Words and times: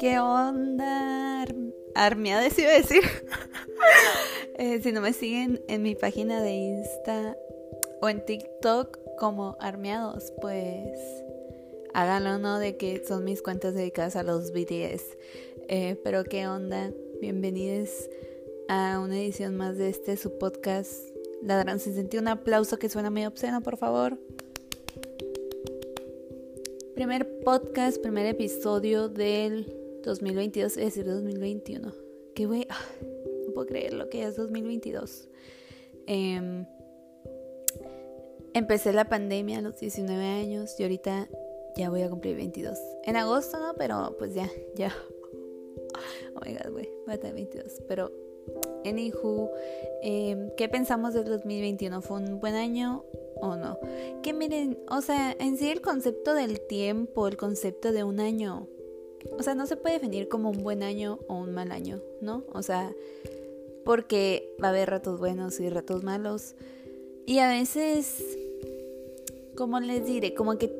¿Qué 0.00 0.18
onda? 0.18 1.44
Armeades 1.94 2.58
iba 2.58 2.70
a 2.70 2.74
decir. 2.74 3.02
Eh, 4.62 4.82
si 4.82 4.92
no 4.92 5.00
me 5.00 5.14
siguen 5.14 5.62
en 5.68 5.80
mi 5.82 5.94
página 5.94 6.42
de 6.42 6.52
Insta 6.52 7.34
o 8.02 8.10
en 8.10 8.22
TikTok 8.22 8.98
como 9.18 9.56
Armeados, 9.58 10.34
pues 10.38 10.98
háganlo, 11.94 12.36
¿no? 12.36 12.58
De 12.58 12.76
que 12.76 13.02
son 13.06 13.24
mis 13.24 13.40
cuentas 13.40 13.74
dedicadas 13.74 14.16
a 14.16 14.22
los 14.22 14.52
BTS. 14.52 15.16
Eh, 15.68 15.98
pero 16.04 16.24
qué 16.24 16.46
onda, 16.46 16.92
bienvenidos 17.22 17.88
a 18.68 19.00
una 19.02 19.18
edición 19.18 19.56
más 19.56 19.78
de 19.78 19.88
este 19.88 20.18
su 20.18 20.36
podcast 20.36 20.92
Ladrón 21.42 21.78
sentido. 21.78 22.20
Un 22.20 22.28
aplauso 22.28 22.78
que 22.78 22.90
suena 22.90 23.08
medio 23.08 23.28
obsceno, 23.28 23.62
por 23.62 23.78
favor. 23.78 24.18
Primer 26.94 27.40
podcast, 27.40 27.98
primer 27.98 28.26
episodio 28.26 29.08
del 29.08 29.79
2022, 30.02 30.76
es 30.76 30.84
decir, 30.84 31.04
2021. 31.04 31.92
Qué 32.34 32.66
ah, 32.68 32.78
no 33.46 33.52
puedo 33.52 33.66
creer 33.66 33.94
lo 33.94 34.08
que 34.08 34.24
es 34.24 34.36
2022. 34.36 35.28
Em, 36.06 36.66
empecé 38.54 38.92
la 38.92 39.08
pandemia 39.08 39.58
a 39.58 39.62
los 39.62 39.78
19 39.78 40.24
años 40.24 40.74
y 40.78 40.82
ahorita 40.82 41.28
ya 41.76 41.90
voy 41.90 42.02
a 42.02 42.10
cumplir 42.10 42.36
22. 42.36 42.78
En 43.04 43.16
agosto, 43.16 43.58
¿no? 43.58 43.74
Pero 43.74 44.16
pues 44.18 44.34
ya, 44.34 44.50
ya. 44.74 44.94
Oh 46.34 46.40
my 46.46 46.52
god, 46.54 46.70
güey, 46.70 46.88
voy 47.06 47.14
a 47.14 47.18
tener 47.18 47.34
22. 47.34 47.82
Pero, 47.88 48.12
anywho, 48.84 49.50
eh, 50.02 50.52
¿qué 50.56 50.68
pensamos 50.68 51.12
del 51.12 51.24
2021? 51.24 52.00
¿Fue 52.02 52.18
un 52.18 52.38
buen 52.38 52.54
año 52.54 53.04
o 53.40 53.56
no? 53.56 53.78
Que 54.22 54.32
miren, 54.32 54.78
o 54.88 55.00
sea, 55.02 55.36
en 55.38 55.56
sí 55.56 55.70
el 55.70 55.80
concepto 55.80 56.34
del 56.34 56.60
tiempo, 56.60 57.26
el 57.26 57.36
concepto 57.36 57.92
de 57.92 58.04
un 58.04 58.20
año, 58.20 58.68
o 59.38 59.42
sea, 59.42 59.54
no 59.54 59.66
se 59.66 59.76
puede 59.76 59.94
definir 59.94 60.28
como 60.28 60.50
un 60.50 60.62
buen 60.62 60.82
año 60.82 61.18
o 61.28 61.34
un 61.34 61.52
mal 61.52 61.72
año, 61.72 62.00
¿no? 62.20 62.44
O 62.52 62.62
sea, 62.62 62.92
porque 63.84 64.54
va 64.62 64.68
a 64.68 64.70
haber 64.70 64.90
ratos 64.90 65.18
buenos 65.18 65.60
y 65.60 65.68
ratos 65.68 66.02
malos. 66.04 66.54
Y 67.26 67.38
a 67.38 67.48
veces, 67.48 68.38
como 69.56 69.80
les 69.80 70.06
diré, 70.06 70.34
como 70.34 70.58
que, 70.58 70.72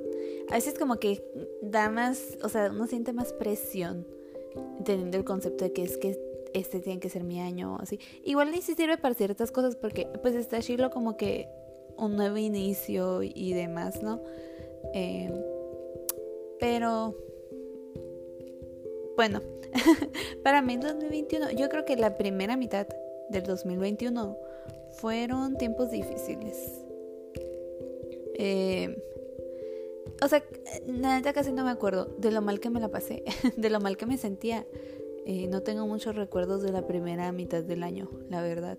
a 0.49 0.55
veces 0.55 0.79
como 0.79 0.97
que 0.97 1.23
da 1.63 1.91
más, 1.91 2.39
o 2.43 2.49
sea, 2.49 2.71
uno 2.71 2.87
siente 2.87 3.13
más 3.13 3.33
presión 3.33 4.07
teniendo 4.85 5.17
el 5.17 5.25
concepto 5.25 5.65
de 5.65 5.73
que 5.73 5.83
es 5.83 5.97
que 5.97 6.19
este 6.53 6.81
tiene 6.81 6.99
que 6.99 7.09
ser 7.09 7.23
mi 7.23 7.41
año 7.41 7.75
o 7.77 7.83
así. 7.83 7.99
Igual 8.25 8.51
ni 8.51 8.63
si 8.63 8.75
sirve 8.75 8.99
para 8.99 9.15
ciertas 9.15 9.53
cosas 9.53 9.77
porque 9.77 10.09
pues 10.23 10.35
está 10.35 10.61
chilo 10.61 10.91
como 10.91 11.17
que 11.17 11.49
un 11.97 12.17
nuevo 12.17 12.37
inicio 12.37 13.23
y 13.23 13.53
demás, 13.53 14.03
¿no? 14.03 14.21
Eh, 14.95 15.31
pero 16.59 17.15
bueno, 19.21 19.43
para 20.43 20.63
mí 20.63 20.73
el 20.73 20.81
2021, 20.81 21.51
yo 21.51 21.69
creo 21.69 21.85
que 21.85 21.95
la 21.95 22.17
primera 22.17 22.57
mitad 22.57 22.87
del 23.29 23.43
2021 23.43 24.35
fueron 24.93 25.59
tiempos 25.59 25.91
difíciles. 25.91 26.87
Eh, 28.37 28.97
o 30.23 30.27
sea, 30.27 30.43
nada, 30.87 31.35
casi 31.35 31.53
no 31.53 31.65
me 31.65 31.71
acuerdo 31.71 32.07
de 32.17 32.31
lo 32.31 32.41
mal 32.41 32.61
que 32.61 32.71
me 32.71 32.81
la 32.81 32.89
pasé, 32.89 33.23
de 33.59 33.69
lo 33.69 33.79
mal 33.79 33.99
que 33.99 34.07
me 34.07 34.17
sentía. 34.17 34.67
Eh, 35.27 35.49
no 35.49 35.63
tengo 35.63 35.87
muchos 35.87 36.17
recuerdos 36.17 36.63
de 36.63 36.73
la 36.73 36.87
primera 36.87 37.31
mitad 37.31 37.63
del 37.63 37.83
año, 37.83 38.09
la 38.31 38.41
verdad. 38.41 38.79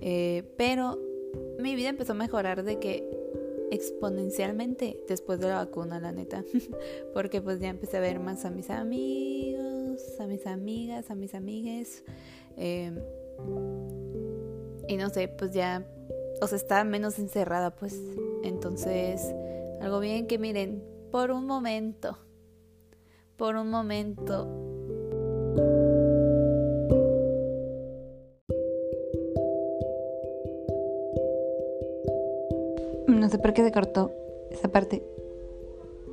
Eh, 0.00 0.44
pero 0.56 1.00
mi 1.58 1.74
vida 1.74 1.88
empezó 1.88 2.12
a 2.12 2.14
mejorar 2.14 2.62
de 2.62 2.78
que 2.78 3.23
exponencialmente 3.70 4.98
después 5.08 5.40
de 5.40 5.48
la 5.48 5.56
vacuna, 5.56 6.00
la 6.00 6.12
neta. 6.12 6.44
Porque 7.14 7.40
pues 7.40 7.60
ya 7.60 7.68
empecé 7.68 7.96
a 7.96 8.00
ver 8.00 8.20
más 8.20 8.44
a 8.44 8.50
mis 8.50 8.70
amigos, 8.70 10.02
a 10.20 10.26
mis 10.26 10.46
amigas, 10.46 11.10
a 11.10 11.14
mis 11.14 11.34
amigues. 11.34 12.04
Em, 12.56 12.98
y 14.88 14.96
no 14.96 15.08
sé, 15.10 15.28
pues 15.28 15.52
ya, 15.52 15.86
o 16.40 16.46
sea, 16.46 16.56
estaba 16.56 16.84
menos 16.84 17.18
encerrada, 17.18 17.74
pues. 17.74 18.00
Entonces, 18.42 19.34
algo 19.80 20.00
bien 20.00 20.26
que 20.26 20.38
miren, 20.38 20.82
por 21.10 21.30
un 21.30 21.46
momento, 21.46 22.18
por 23.36 23.56
un 23.56 23.70
momento 23.70 24.73
por 33.44 33.52
qué 33.52 33.62
se 33.62 33.72
cortó 33.72 34.10
esa 34.50 34.68
parte. 34.68 35.02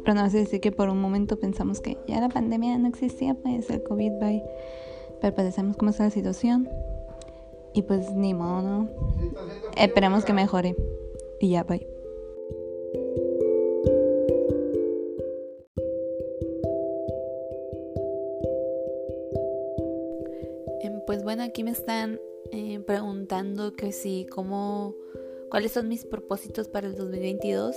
Pero 0.03 0.16
no 0.16 0.30
sé 0.30 0.40
decir 0.40 0.59
que 0.59 0.74
por 0.74 0.90
un 0.90 1.00
momento 1.00 1.40
pensamos 1.40 1.80
que 1.80 1.97
ya 2.06 2.19
la 2.19 2.28
pandemia 2.28 2.78
no 2.78 2.90
existía, 2.90 3.36
pues 3.36 3.69
el 3.69 3.81
COVID, 3.84 4.19
bye. 4.19 4.44
Pero 5.22 5.34
pues 5.34 5.56
cómo 5.78 5.92
está 5.92 6.03
la 6.03 6.09
situación. 6.09 6.68
Y 7.74 7.84
pues 7.84 8.12
ni 8.12 8.34
modo, 8.34 8.62
¿no? 8.62 8.90
Esperemos 9.78 10.25
que 10.25 10.34
mejore. 10.34 10.75
Y 11.40 11.52
ya, 11.52 11.64
bye. 11.64 11.88
Em, 20.81 21.00
pues 21.08 21.24
bueno, 21.24 21.44
aquí 21.44 21.63
me 21.63 21.72
están 21.72 22.19
eh, 22.52 22.81
preguntando 22.81 23.72
que 23.72 23.94
si, 23.94 24.25
cómo 24.25 24.96
cuáles 25.51 25.73
son 25.73 25.88
mis 25.88 26.06
propósitos 26.06 26.67
para 26.67 26.88
el 26.88 26.95
2022. 26.95 27.75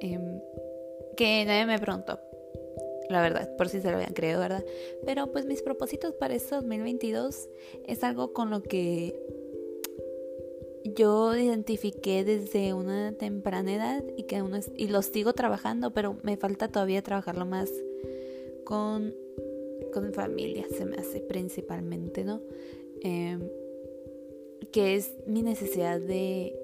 Em, 0.00 0.40
que 1.16 1.44
nadie 1.46 1.64
me 1.66 1.78
preguntó, 1.78 2.18
la 3.08 3.22
verdad, 3.22 3.54
por 3.56 3.68
si 3.68 3.80
se 3.80 3.90
lo 3.90 3.96
habían 3.96 4.12
creído, 4.12 4.40
¿verdad? 4.40 4.64
Pero 5.04 5.30
pues 5.32 5.46
mis 5.46 5.62
propósitos 5.62 6.14
para 6.14 6.34
este 6.34 6.54
2022 6.56 7.48
es 7.86 8.04
algo 8.04 8.32
con 8.32 8.50
lo 8.50 8.62
que 8.62 9.14
yo 10.84 11.36
identifiqué 11.36 12.24
desde 12.24 12.72
una 12.72 13.12
temprana 13.12 13.74
edad 13.74 14.04
y 14.16 14.24
que 14.24 14.42
uno 14.42 14.58
y 14.76 14.88
lo 14.88 15.02
sigo 15.02 15.32
trabajando, 15.32 15.92
pero 15.92 16.16
me 16.22 16.36
falta 16.36 16.68
todavía 16.68 17.02
trabajarlo 17.02 17.46
más 17.46 17.70
con, 18.64 19.14
con 19.92 20.12
familia, 20.12 20.66
se 20.70 20.86
me 20.86 20.96
hace 20.96 21.20
principalmente, 21.20 22.24
¿no? 22.24 22.40
Em, 23.02 23.48
que 24.72 24.94
es 24.96 25.14
mi 25.26 25.42
necesidad 25.42 26.00
de 26.00 26.56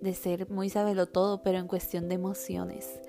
de 0.00 0.14
ser 0.14 0.50
muy 0.50 0.70
sabelo 0.70 1.06
todo, 1.06 1.42
pero 1.42 1.58
en 1.58 1.68
cuestión 1.68 2.08
de 2.08 2.14
emociones. 2.14 3.00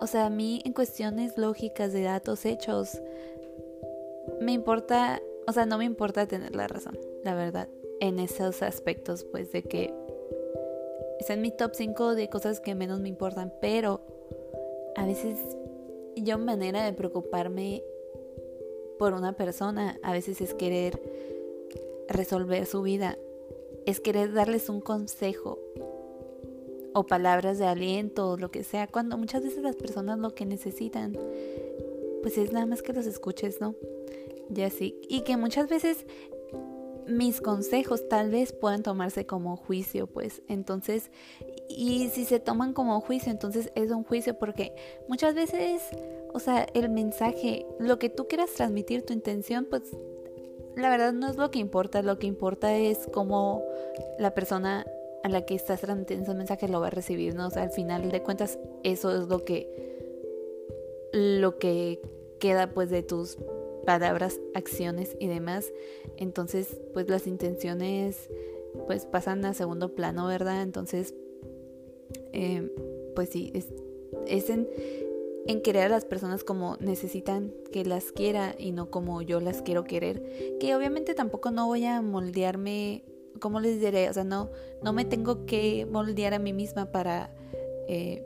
O 0.00 0.06
sea, 0.06 0.26
a 0.26 0.30
mí 0.30 0.62
en 0.64 0.72
cuestiones 0.72 1.36
lógicas 1.36 1.92
de 1.92 2.02
datos 2.02 2.44
hechos, 2.44 3.00
me 4.40 4.52
importa, 4.52 5.20
o 5.46 5.52
sea, 5.52 5.66
no 5.66 5.78
me 5.78 5.84
importa 5.84 6.26
tener 6.26 6.54
la 6.54 6.68
razón, 6.68 6.98
la 7.24 7.34
verdad, 7.34 7.68
en 8.00 8.18
esos 8.18 8.62
aspectos, 8.62 9.24
pues 9.24 9.50
de 9.52 9.62
que 9.62 9.92
es 11.18 11.30
en 11.30 11.40
mi 11.40 11.50
top 11.50 11.72
5 11.74 12.14
de 12.14 12.28
cosas 12.28 12.60
que 12.60 12.74
menos 12.74 13.00
me 13.00 13.08
importan, 13.08 13.52
pero 13.60 14.00
a 14.96 15.04
veces 15.06 15.38
yo 16.16 16.38
manera 16.38 16.84
de 16.84 16.92
preocuparme 16.92 17.82
por 18.98 19.14
una 19.14 19.32
persona, 19.32 19.98
a 20.02 20.12
veces 20.12 20.40
es 20.40 20.54
querer 20.54 21.00
resolver 22.08 22.66
su 22.66 22.82
vida, 22.82 23.18
es 23.86 24.00
querer 24.00 24.32
darles 24.32 24.68
un 24.68 24.80
consejo, 24.80 25.58
o 26.98 27.06
palabras 27.06 27.58
de 27.58 27.66
aliento 27.66 28.30
o 28.30 28.36
lo 28.36 28.50
que 28.50 28.64
sea, 28.64 28.86
cuando 28.86 29.16
muchas 29.16 29.42
veces 29.42 29.62
las 29.62 29.76
personas 29.76 30.18
lo 30.18 30.34
que 30.34 30.44
necesitan, 30.44 31.16
pues 32.22 32.38
es 32.38 32.52
nada 32.52 32.66
más 32.66 32.82
que 32.82 32.92
los 32.92 33.06
escuches, 33.06 33.60
¿no? 33.60 33.74
Y 34.54 34.62
así. 34.62 34.98
Y 35.08 35.22
que 35.22 35.36
muchas 35.36 35.68
veces 35.68 36.06
mis 37.06 37.40
consejos 37.40 38.08
tal 38.08 38.30
vez 38.30 38.52
puedan 38.52 38.82
tomarse 38.82 39.26
como 39.26 39.56
juicio, 39.56 40.06
pues 40.06 40.42
entonces, 40.48 41.10
y 41.68 42.08
si 42.08 42.24
se 42.24 42.38
toman 42.38 42.74
como 42.74 43.00
juicio, 43.00 43.32
entonces 43.32 43.72
es 43.74 43.90
un 43.90 44.04
juicio 44.04 44.38
porque 44.38 44.74
muchas 45.08 45.34
veces, 45.34 45.82
o 46.34 46.38
sea, 46.38 46.66
el 46.74 46.90
mensaje, 46.90 47.66
lo 47.78 47.98
que 47.98 48.10
tú 48.10 48.28
quieras 48.28 48.52
transmitir, 48.52 49.06
tu 49.06 49.14
intención, 49.14 49.66
pues 49.70 49.82
la 50.76 50.90
verdad 50.90 51.12
no 51.12 51.28
es 51.28 51.36
lo 51.36 51.50
que 51.50 51.58
importa, 51.58 52.02
lo 52.02 52.18
que 52.18 52.26
importa 52.26 52.76
es 52.76 53.08
cómo 53.12 53.64
la 54.18 54.34
persona 54.34 54.86
a 55.22 55.28
la 55.28 55.44
que 55.44 55.54
estás 55.54 55.80
transmitiendo 55.80 56.24
ese 56.24 56.34
mensaje 56.34 56.68
lo 56.68 56.80
va 56.80 56.88
a 56.88 56.90
recibir, 56.90 57.34
¿no? 57.34 57.48
O 57.48 57.50
sea, 57.50 57.62
al 57.62 57.70
final 57.70 58.10
de 58.10 58.22
cuentas, 58.22 58.58
eso 58.82 59.14
es 59.14 59.28
lo 59.28 59.44
que, 59.44 59.68
lo 61.12 61.58
que 61.58 62.00
queda 62.38 62.72
pues 62.72 62.90
de 62.90 63.02
tus 63.02 63.36
palabras, 63.84 64.40
acciones 64.54 65.16
y 65.18 65.28
demás. 65.28 65.72
Entonces, 66.16 66.80
pues 66.92 67.08
las 67.08 67.26
intenciones 67.26 68.28
pues 68.86 69.06
pasan 69.06 69.44
a 69.44 69.54
segundo 69.54 69.94
plano, 69.94 70.26
¿verdad? 70.26 70.62
Entonces, 70.62 71.14
eh, 72.32 72.70
pues 73.14 73.30
sí, 73.30 73.50
es, 73.54 73.66
es 74.26 74.50
en, 74.50 74.68
en, 75.46 75.62
querer 75.62 75.84
a 75.84 75.88
las 75.88 76.04
personas 76.04 76.44
como 76.44 76.76
necesitan 76.80 77.52
que 77.72 77.84
las 77.84 78.12
quiera 78.12 78.54
y 78.58 78.72
no 78.72 78.90
como 78.90 79.22
yo 79.22 79.40
las 79.40 79.62
quiero 79.62 79.84
querer. 79.84 80.56
Que 80.60 80.74
obviamente 80.76 81.14
tampoco 81.14 81.50
no 81.50 81.66
voy 81.66 81.84
a 81.84 82.00
moldearme 82.02 83.04
¿cómo 83.38 83.60
les 83.60 83.80
diré? 83.80 84.08
O 84.08 84.12
sea, 84.12 84.24
no, 84.24 84.50
no 84.82 84.92
me 84.92 85.04
tengo 85.04 85.46
que 85.46 85.86
moldear 85.90 86.34
a 86.34 86.38
mí 86.38 86.52
misma 86.52 86.86
para 86.86 87.30
eh, 87.88 88.22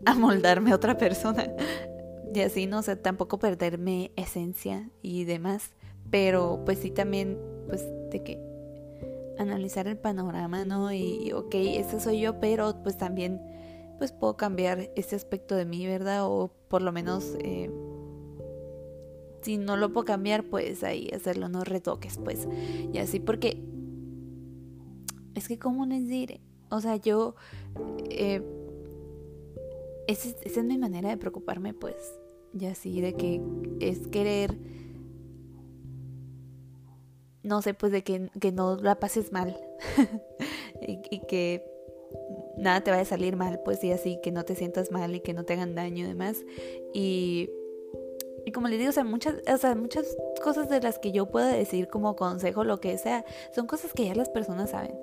amoldarme 0.04 0.72
a 0.72 0.76
otra 0.76 0.96
persona. 0.96 1.52
y 2.34 2.40
así, 2.40 2.66
no 2.66 2.82
sé, 2.82 2.96
tampoco 2.96 3.38
perderme 3.38 4.12
esencia 4.16 4.90
y 5.02 5.24
demás, 5.24 5.70
pero 6.10 6.62
pues 6.64 6.78
sí 6.78 6.90
también, 6.90 7.38
pues 7.68 7.84
de 8.10 8.22
que 8.22 8.46
analizar 9.38 9.86
el 9.86 9.98
panorama, 9.98 10.64
¿no? 10.64 10.92
Y, 10.92 11.32
ok, 11.32 11.54
ese 11.54 12.00
soy 12.00 12.20
yo, 12.20 12.40
pero 12.40 12.82
pues 12.82 12.96
también 12.96 13.40
pues 13.98 14.12
puedo 14.12 14.36
cambiar 14.36 14.90
ese 14.94 15.16
aspecto 15.16 15.54
de 15.54 15.64
mí, 15.64 15.86
¿verdad? 15.86 16.26
O 16.26 16.50
por 16.68 16.82
lo 16.82 16.92
menos 16.92 17.36
eh, 17.40 17.70
si 19.46 19.58
no 19.58 19.76
lo 19.76 19.92
puedo 19.92 20.04
cambiar, 20.04 20.44
pues 20.44 20.82
ahí 20.82 21.08
hacerlo, 21.14 21.48
no 21.48 21.64
retoques, 21.64 22.18
pues. 22.18 22.48
Y 22.92 22.98
así, 22.98 23.20
porque 23.20 23.62
es 25.36 25.48
que, 25.48 25.58
¿cómo 25.58 25.86
les 25.86 26.08
diré? 26.08 26.40
O 26.70 26.80
sea, 26.80 26.96
yo... 26.96 27.36
Eh, 28.10 28.42
esa, 30.08 30.28
es 30.42 30.64
mi 30.64 30.78
manera 30.78 31.10
de 31.10 31.16
preocuparme, 31.16 31.74
pues. 31.74 31.96
Y 32.58 32.66
así, 32.66 33.00
de 33.00 33.14
que 33.14 33.40
es 33.80 34.08
querer... 34.08 34.56
No 37.42 37.62
sé, 37.62 37.74
pues 37.74 37.92
de 37.92 38.02
que, 38.02 38.28
que 38.40 38.50
no 38.50 38.76
la 38.76 38.98
pases 38.98 39.30
mal. 39.30 39.56
y, 40.80 41.20
que 41.28 41.64
nada 42.56 42.80
te 42.80 42.90
vaya 42.90 43.02
a 43.02 43.06
salir 43.06 43.36
mal, 43.36 43.60
pues 43.64 43.84
y 43.84 43.92
así, 43.92 44.18
que 44.22 44.32
no 44.32 44.44
te 44.44 44.56
sientas 44.56 44.90
mal 44.90 45.14
y 45.14 45.20
que 45.20 45.32
no 45.32 45.44
te 45.44 45.52
hagan 45.52 45.76
daño 45.76 46.04
y 46.04 46.08
demás. 46.08 46.44
Y 46.92 47.50
y 48.46 48.52
como 48.52 48.68
les 48.68 48.78
digo, 48.78 48.90
o 48.90 48.92
sea, 48.92 49.02
muchas, 49.02 49.34
o 49.52 49.56
sea, 49.58 49.74
muchas 49.74 50.16
cosas 50.40 50.68
de 50.68 50.80
las 50.80 51.00
que 51.00 51.10
yo 51.10 51.26
puedo 51.26 51.48
decir 51.48 51.88
como 51.88 52.14
consejo, 52.14 52.62
lo 52.62 52.78
que 52.78 52.96
sea, 52.96 53.24
son 53.52 53.66
cosas 53.66 53.92
que 53.92 54.06
ya 54.06 54.14
las 54.14 54.28
personas 54.28 54.70
saben, 54.70 54.96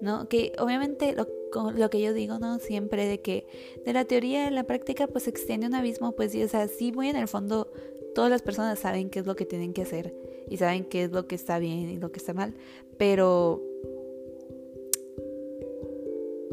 ¿no? 0.00 0.28
Que 0.28 0.52
obviamente 0.58 1.14
lo, 1.14 1.26
lo 1.72 1.90
que 1.90 2.00
yo 2.00 2.12
digo, 2.12 2.38
¿no? 2.38 2.58
Siempre 2.58 3.06
de 3.06 3.20
que 3.20 3.46
de 3.84 3.92
la 3.92 4.04
teoría 4.04 4.46
a 4.46 4.50
la 4.50 4.64
práctica 4.64 5.06
pues 5.06 5.24
se 5.24 5.30
extiende 5.30 5.66
un 5.66 5.74
abismo, 5.74 6.12
pues 6.12 6.32
sí, 6.32 6.42
o 6.42 6.48
sea, 6.48 6.68
sí 6.68 6.92
muy 6.92 7.08
en 7.08 7.16
el 7.16 7.28
fondo 7.28 7.70
todas 8.14 8.30
las 8.30 8.42
personas 8.42 8.78
saben 8.78 9.10
qué 9.10 9.18
es 9.18 9.26
lo 9.26 9.36
que 9.36 9.44
tienen 9.44 9.72
que 9.72 9.82
hacer 9.82 10.14
y 10.48 10.56
saben 10.56 10.84
qué 10.84 11.04
es 11.04 11.12
lo 11.12 11.26
que 11.26 11.34
está 11.34 11.58
bien 11.58 11.90
y 11.90 11.98
lo 11.98 12.12
que 12.12 12.18
está 12.18 12.32
mal, 12.32 12.54
pero 12.98 13.62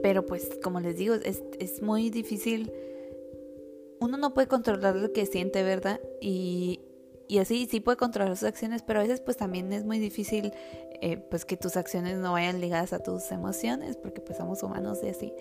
pero 0.02 0.26
pues 0.26 0.60
como 0.62 0.82
les 0.82 0.98
digo, 0.98 1.16
es, 1.16 1.44
es 1.60 1.82
muy 1.82 2.10
difícil 2.10 2.72
uno 4.04 4.18
no 4.18 4.34
puede 4.34 4.48
controlar 4.48 4.96
lo 4.96 5.14
que 5.14 5.26
siente, 5.26 5.64
¿verdad? 5.64 6.02
Y, 6.20 6.82
y 7.34 7.40
así 7.40 7.66
sí 7.66 7.80
puede 7.80 7.98
controlar 7.98 8.38
sus 8.38 8.48
acciones, 8.48 8.84
pero 8.84 9.00
a 9.00 9.02
veces 9.02 9.20
pues 9.20 9.38
también 9.38 9.74
es 9.74 9.84
muy 9.86 9.98
difícil 9.98 10.54
eh, 11.02 11.18
pues 11.18 11.46
que 11.46 11.58
tus 11.58 11.78
acciones 11.78 12.20
no 12.20 12.34
vayan 12.34 12.62
ligadas 12.62 12.94
a 12.94 13.00
tus 13.00 13.32
emociones, 13.32 13.98
porque 13.98 14.22
pues 14.22 14.38
somos 14.38 14.62
humanos 14.62 15.00
y 15.02 15.10
así. 15.10 15.34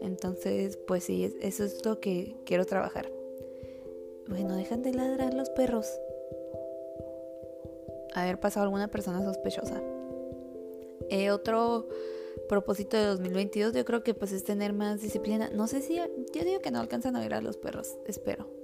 Entonces 0.00 0.76
pues 0.86 1.02
sí, 1.02 1.36
eso 1.40 1.64
es 1.64 1.84
lo 1.84 1.98
que 1.98 2.36
quiero 2.46 2.66
trabajar. 2.66 3.10
Bueno, 4.28 4.54
dejan 4.54 4.82
de 4.82 4.92
ladrar 4.92 5.34
los 5.34 5.50
perros. 5.50 5.90
Haber 8.14 8.38
pasado 8.38 8.62
alguna 8.62 8.86
persona 8.86 9.20
sospechosa. 9.20 9.82
Eh, 11.08 11.32
otro 11.32 11.88
propósito 12.48 12.96
de 12.96 13.06
2022 13.06 13.72
yo 13.72 13.84
creo 13.84 14.04
que 14.04 14.14
pues 14.14 14.30
es 14.30 14.44
tener 14.44 14.72
más 14.72 15.00
disciplina. 15.00 15.50
No 15.52 15.66
sé 15.66 15.80
si, 15.80 15.96
yo 15.96 16.44
digo 16.44 16.60
que 16.60 16.70
no 16.70 16.78
alcanzan 16.78 17.16
a 17.16 17.20
ver 17.20 17.34
a 17.34 17.40
los 17.40 17.56
perros, 17.56 17.96
espero. 18.06 18.59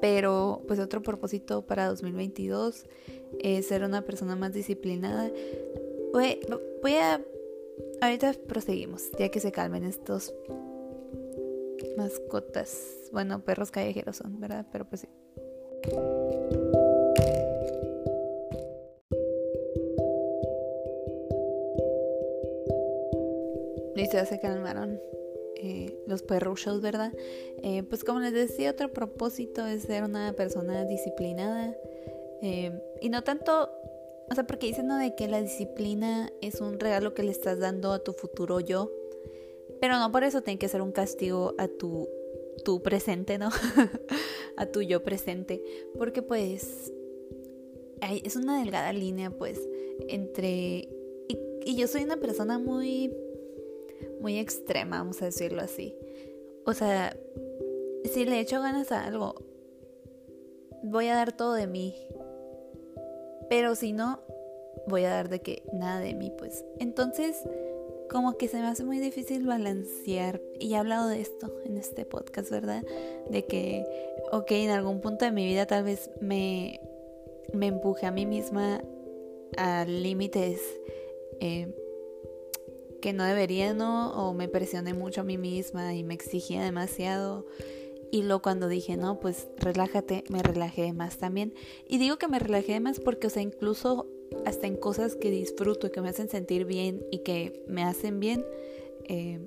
Pero 0.00 0.62
pues 0.66 0.78
otro 0.78 1.02
propósito 1.02 1.66
para 1.66 1.86
2022 1.86 2.86
es 3.38 3.66
ser 3.66 3.84
una 3.84 4.02
persona 4.02 4.36
más 4.36 4.52
disciplinada. 4.52 5.30
Voy, 6.12 6.94
a... 6.94 7.22
Ahorita 8.00 8.34
proseguimos, 8.46 9.10
ya 9.18 9.28
que 9.28 9.40
se 9.40 9.52
calmen 9.52 9.84
estos 9.84 10.34
mascotas. 11.96 13.10
Bueno, 13.12 13.44
perros 13.44 13.70
callejeros 13.70 14.16
son, 14.16 14.40
¿verdad? 14.40 14.66
Pero 14.72 14.86
pues 14.86 15.02
sí. 15.02 15.08
ya 24.12 24.26
se 24.26 24.40
calmaron 24.40 25.00
eh, 25.62 26.02
los 26.06 26.22
perruchos, 26.22 26.80
¿verdad? 26.80 27.12
Eh, 27.62 27.82
pues 27.82 28.02
como 28.02 28.20
les 28.20 28.32
decía, 28.32 28.70
otro 28.70 28.90
propósito 28.94 29.66
es 29.66 29.82
ser 29.82 30.04
una 30.04 30.32
persona 30.32 30.86
disciplinada. 30.86 31.76
Eh, 32.40 32.72
y 33.02 33.10
no 33.10 33.22
tanto, 33.24 33.68
o 34.30 34.34
sea, 34.34 34.46
porque 34.46 34.68
dicen 34.68 34.88
de 34.88 35.14
que 35.14 35.28
la 35.28 35.42
disciplina 35.42 36.32
es 36.40 36.62
un 36.62 36.80
regalo 36.80 37.12
que 37.12 37.24
le 37.24 37.30
estás 37.30 37.58
dando 37.58 37.92
a 37.92 38.02
tu 38.02 38.14
futuro 38.14 38.60
yo. 38.60 38.90
Pero 39.82 39.98
no 39.98 40.10
por 40.10 40.24
eso 40.24 40.40
tiene 40.40 40.58
que 40.58 40.68
ser 40.68 40.80
un 40.80 40.92
castigo 40.92 41.54
a 41.58 41.68
tu, 41.68 42.08
tu 42.64 42.80
presente, 42.82 43.36
¿no? 43.36 43.50
a 44.56 44.64
tu 44.64 44.80
yo 44.80 45.02
presente. 45.02 45.62
Porque 45.98 46.22
pues 46.22 46.90
es 48.24 48.34
una 48.34 48.60
delgada 48.60 48.94
línea, 48.94 49.30
pues, 49.30 49.60
entre... 50.08 50.88
y 51.66 51.76
yo 51.76 51.86
soy 51.86 52.04
una 52.04 52.16
persona 52.16 52.58
muy 52.58 53.12
muy 54.20 54.38
extrema, 54.38 54.98
vamos 54.98 55.22
a 55.22 55.26
decirlo 55.26 55.62
así. 55.62 55.96
O 56.66 56.72
sea, 56.72 57.16
si 58.04 58.24
le 58.24 58.40
echo 58.40 58.60
ganas 58.60 58.92
a 58.92 59.04
algo, 59.04 59.34
voy 60.82 61.08
a 61.08 61.14
dar 61.14 61.32
todo 61.32 61.54
de 61.54 61.66
mí. 61.66 61.94
Pero 63.48 63.74
si 63.74 63.92
no, 63.92 64.20
voy 64.86 65.04
a 65.04 65.10
dar 65.10 65.28
de 65.28 65.40
que 65.40 65.62
nada 65.72 66.00
de 66.00 66.14
mí, 66.14 66.32
pues. 66.36 66.64
Entonces, 66.78 67.36
como 68.10 68.36
que 68.36 68.48
se 68.48 68.58
me 68.58 68.66
hace 68.66 68.84
muy 68.84 68.98
difícil 68.98 69.46
balancear. 69.46 70.40
Y 70.58 70.74
he 70.74 70.76
hablado 70.76 71.08
de 71.08 71.20
esto 71.20 71.52
en 71.64 71.76
este 71.76 72.04
podcast, 72.04 72.50
¿verdad? 72.50 72.84
De 73.30 73.46
que, 73.46 73.86
ok, 74.32 74.50
en 74.52 74.70
algún 74.70 75.00
punto 75.00 75.24
de 75.24 75.32
mi 75.32 75.46
vida 75.46 75.66
tal 75.66 75.84
vez 75.84 76.10
me, 76.20 76.80
me 77.52 77.68
empuje 77.68 78.06
a 78.06 78.10
mí 78.10 78.26
misma 78.26 78.82
a 79.56 79.84
límites 79.84 80.60
eh, 81.40 81.74
que 83.00 83.12
no 83.12 83.24
debería, 83.24 83.74
¿no? 83.74 84.12
O 84.12 84.34
me 84.34 84.48
presioné 84.48 84.94
mucho 84.94 85.22
a 85.22 85.24
mí 85.24 85.38
misma 85.38 85.94
y 85.94 86.04
me 86.04 86.14
exigía 86.14 86.62
demasiado. 86.62 87.46
Y 88.10 88.22
luego 88.22 88.42
cuando 88.42 88.68
dije, 88.68 88.96
no, 88.96 89.20
pues 89.20 89.48
relájate, 89.56 90.24
me 90.28 90.42
relajé 90.42 90.92
más 90.92 91.18
también. 91.18 91.54
Y 91.88 91.98
digo 91.98 92.18
que 92.18 92.28
me 92.28 92.38
relajé 92.38 92.80
más 92.80 92.98
porque, 92.98 93.28
o 93.28 93.30
sea, 93.30 93.42
incluso 93.42 94.06
hasta 94.44 94.66
en 94.66 94.76
cosas 94.76 95.16
que 95.16 95.30
disfruto 95.30 95.86
y 95.86 95.90
que 95.90 96.00
me 96.00 96.08
hacen 96.08 96.28
sentir 96.28 96.64
bien 96.64 97.04
y 97.10 97.18
que 97.18 97.64
me 97.68 97.82
hacen 97.82 98.20
bien, 98.20 98.44
eh, 99.04 99.40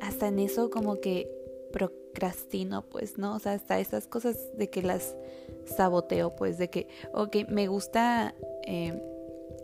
hasta 0.00 0.28
en 0.28 0.38
eso 0.38 0.70
como 0.70 1.00
que 1.00 1.30
procrastino, 1.72 2.82
pues, 2.88 3.18
¿no? 3.18 3.36
O 3.36 3.38
sea, 3.38 3.52
hasta 3.52 3.78
esas 3.78 4.06
cosas 4.06 4.36
de 4.56 4.68
que 4.68 4.82
las 4.82 5.16
saboteo, 5.64 6.34
pues, 6.36 6.58
de 6.58 6.70
que, 6.70 6.88
ok, 7.12 7.48
me 7.48 7.68
gusta... 7.68 8.34
Eh, 8.66 9.00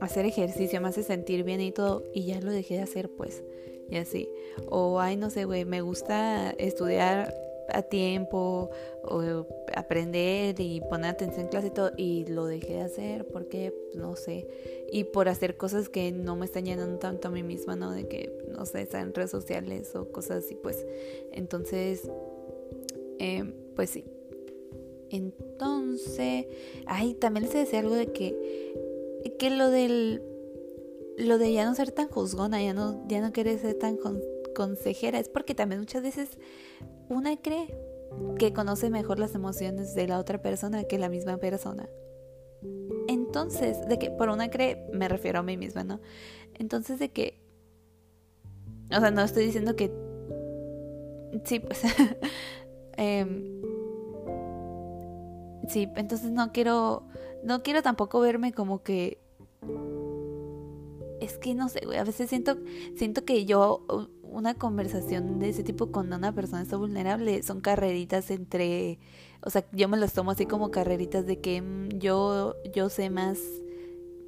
hacer 0.05 0.27
ejercicio 0.27 0.81
me 0.81 0.89
hace 0.89 1.03
sentir 1.03 1.45
bien 1.45 1.61
y 1.61 1.73
todo, 1.73 2.05
y 2.13 2.25
ya 2.25 2.41
lo 2.41 2.51
dejé 2.51 2.75
de 2.75 2.83
hacer, 2.83 3.09
pues, 3.11 3.43
y 3.89 3.97
así. 3.97 4.29
O, 4.69 5.01
ay, 5.01 5.17
no 5.17 5.31
sé, 5.31 5.45
güey, 5.45 5.65
me 5.65 5.81
gusta 5.81 6.51
estudiar 6.51 7.35
a 7.69 7.83
tiempo, 7.83 8.71
o 9.05 9.47
aprender 9.75 10.61
y 10.61 10.81
poner 10.81 11.11
atención 11.11 11.43
en 11.43 11.49
clase 11.49 11.69
y 11.69 11.71
todo, 11.71 11.93
y 11.97 12.27
lo 12.27 12.47
dejé 12.47 12.75
de 12.75 12.81
hacer 12.83 13.27
porque, 13.29 13.75
no 13.95 14.17
sé, 14.17 14.47
y 14.91 15.05
por 15.05 15.29
hacer 15.29 15.57
cosas 15.57 15.89
que 15.89 16.13
no 16.13 16.37
me 16.37 16.47
están 16.47 16.65
llenando 16.65 16.99
tanto 16.99 17.29
a 17.29 17.31
mí 17.31 17.43
misma, 17.43 17.77
¿no? 17.77 17.93
De 17.93 18.09
que, 18.09 18.37
no 18.49 18.67
sé, 18.67 18.83
están 18.83 19.09
en 19.09 19.15
redes 19.15 19.31
sociales 19.31 19.95
o 19.95 20.11
cosas 20.11 20.45
así, 20.45 20.55
pues. 20.55 20.87
Entonces, 21.33 22.11
eh, 23.19 23.45
pues 23.75 23.91
sí. 23.91 24.05
Entonces, 25.11 26.47
ay, 26.87 27.15
también 27.15 27.45
les 27.45 27.55
decía 27.55 27.81
algo 27.81 27.95
de 27.95 28.13
que 28.13 28.92
que 29.39 29.51
lo 29.51 29.71
del 29.71 30.23
lo 31.19 31.39
de 31.39 31.53
ya 31.53 31.67
no 31.67 31.75
ser 31.75 31.93
tan 31.93 32.09
juzgona, 32.09 32.63
ya 32.63 32.75
no 32.75 33.05
ya 33.09 33.21
no 33.21 33.33
querer 33.33 33.59
ser 33.59 33.75
tan 33.75 33.99
consejera 34.55 35.19
es 35.19 35.29
porque 35.29 35.55
también 35.55 35.81
muchas 35.81 36.03
veces 36.03 36.39
una 37.09 37.37
cree 37.37 37.75
que 38.39 38.53
conoce 38.53 38.91
mejor 38.91 39.19
las 39.19 39.35
emociones 39.35 39.95
de 39.95 40.07
la 40.07 40.19
otra 40.19 40.41
persona 40.43 40.85
que 40.85 40.99
la 40.99 41.09
misma 41.09 41.39
persona. 41.39 41.89
Entonces, 43.09 43.89
de 43.89 43.99
que 43.99 44.11
por 44.11 44.29
una 44.29 44.51
cree, 44.51 44.87
me 44.93 45.09
refiero 45.09 45.41
a 45.41 45.43
mí 45.43 45.57
misma, 45.57 45.83
¿no? 45.85 46.01
Entonces 46.55 46.99
de 46.99 47.11
que 47.11 47.43
o 48.97 49.01
sea, 49.01 49.11
no 49.11 49.23
estoy 49.23 49.47
diciendo 49.47 49.75
que 49.75 49.91
sí, 51.45 51.61
pues 51.61 51.83
eh, 52.97 53.61
sí, 55.69 55.89
entonces 55.97 56.31
no 56.31 56.53
quiero 56.53 57.05
no 57.45 57.63
quiero 57.63 57.83
tampoco 57.83 58.21
verme 58.21 58.53
como 58.53 58.83
que 58.83 59.19
es 61.21 61.39
que 61.39 61.55
no 61.55 61.69
sé, 61.69 61.81
güey, 61.85 61.99
a 61.99 62.05
veces 62.05 62.29
siento 62.29 62.59
siento 62.97 63.25
que 63.25 63.45
yo 63.45 63.87
una 64.23 64.55
conversación 64.55 65.39
de 65.39 65.51
ese 65.51 65.63
tipo 65.63 65.93
con 65.93 66.13
una 66.13 66.35
persona 66.35 66.63
está 66.63 66.77
vulnerable 66.77 67.43
son 67.43 67.61
carreritas 67.61 68.31
entre 68.31 68.99
o 69.45 69.51
sea, 69.51 69.65
yo 69.73 69.89
me 69.89 69.97
las 69.97 70.13
tomo 70.13 70.31
así 70.31 70.47
como 70.47 70.71
carreritas 70.71 71.27
de 71.27 71.41
que 71.41 71.61
mm, 71.63 71.99
yo 71.99 72.55
yo 72.73 72.89
sé 72.89 73.11
más 73.11 73.39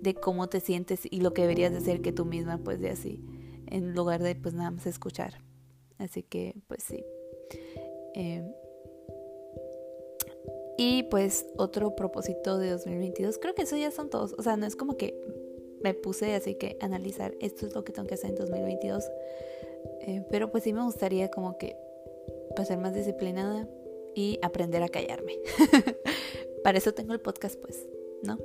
de 0.04 0.14
cómo 0.14 0.48
te 0.48 0.60
sientes 0.60 1.00
y 1.10 1.20
lo 1.20 1.32
que 1.32 1.42
deberías 1.42 1.72
de 1.72 1.80
ser 1.80 2.02
que 2.02 2.12
tú 2.12 2.24
misma, 2.26 2.58
pues 2.58 2.80
de 2.80 2.90
así, 2.90 3.20
en 3.66 3.94
lugar 3.94 4.22
de 4.22 4.36
pues 4.36 4.54
nada 4.54 4.70
más 4.70 4.86
escuchar. 4.86 5.40
Así 5.98 6.22
que, 6.22 6.54
pues 6.68 6.82
sí. 6.82 7.02
Eh, 8.14 8.44
Y 10.76 11.04
pues 11.04 11.46
otro 11.56 11.94
propósito 11.94 12.58
de 12.58 12.70
2022, 12.70 13.38
creo 13.38 13.54
que 13.54 13.62
eso 13.62 13.76
ya 13.76 13.90
son 13.90 14.10
todos, 14.10 14.34
o 14.38 14.42
sea, 14.42 14.56
no 14.56 14.66
es 14.66 14.74
como 14.74 14.96
que 14.96 15.14
me 15.82 15.94
puse 15.94 16.34
así 16.34 16.54
que 16.54 16.76
analizar 16.80 17.34
esto 17.40 17.66
es 17.66 17.74
lo 17.74 17.84
que 17.84 17.92
tengo 17.92 18.08
que 18.08 18.14
hacer 18.14 18.30
en 18.30 18.36
2022, 18.36 19.04
eh, 20.00 20.24
pero 20.30 20.50
pues 20.50 20.64
sí 20.64 20.72
me 20.72 20.82
gustaría 20.82 21.30
como 21.30 21.58
que 21.58 21.76
pues, 22.56 22.68
ser 22.68 22.78
más 22.78 22.94
disciplinada 22.94 23.68
y 24.14 24.38
aprender 24.42 24.82
a 24.82 24.88
callarme. 24.88 25.38
Para 26.64 26.78
eso 26.78 26.92
tengo 26.94 27.12
el 27.12 27.20
podcast 27.20 27.60
pues, 27.60 27.86
¿no? 28.22 28.38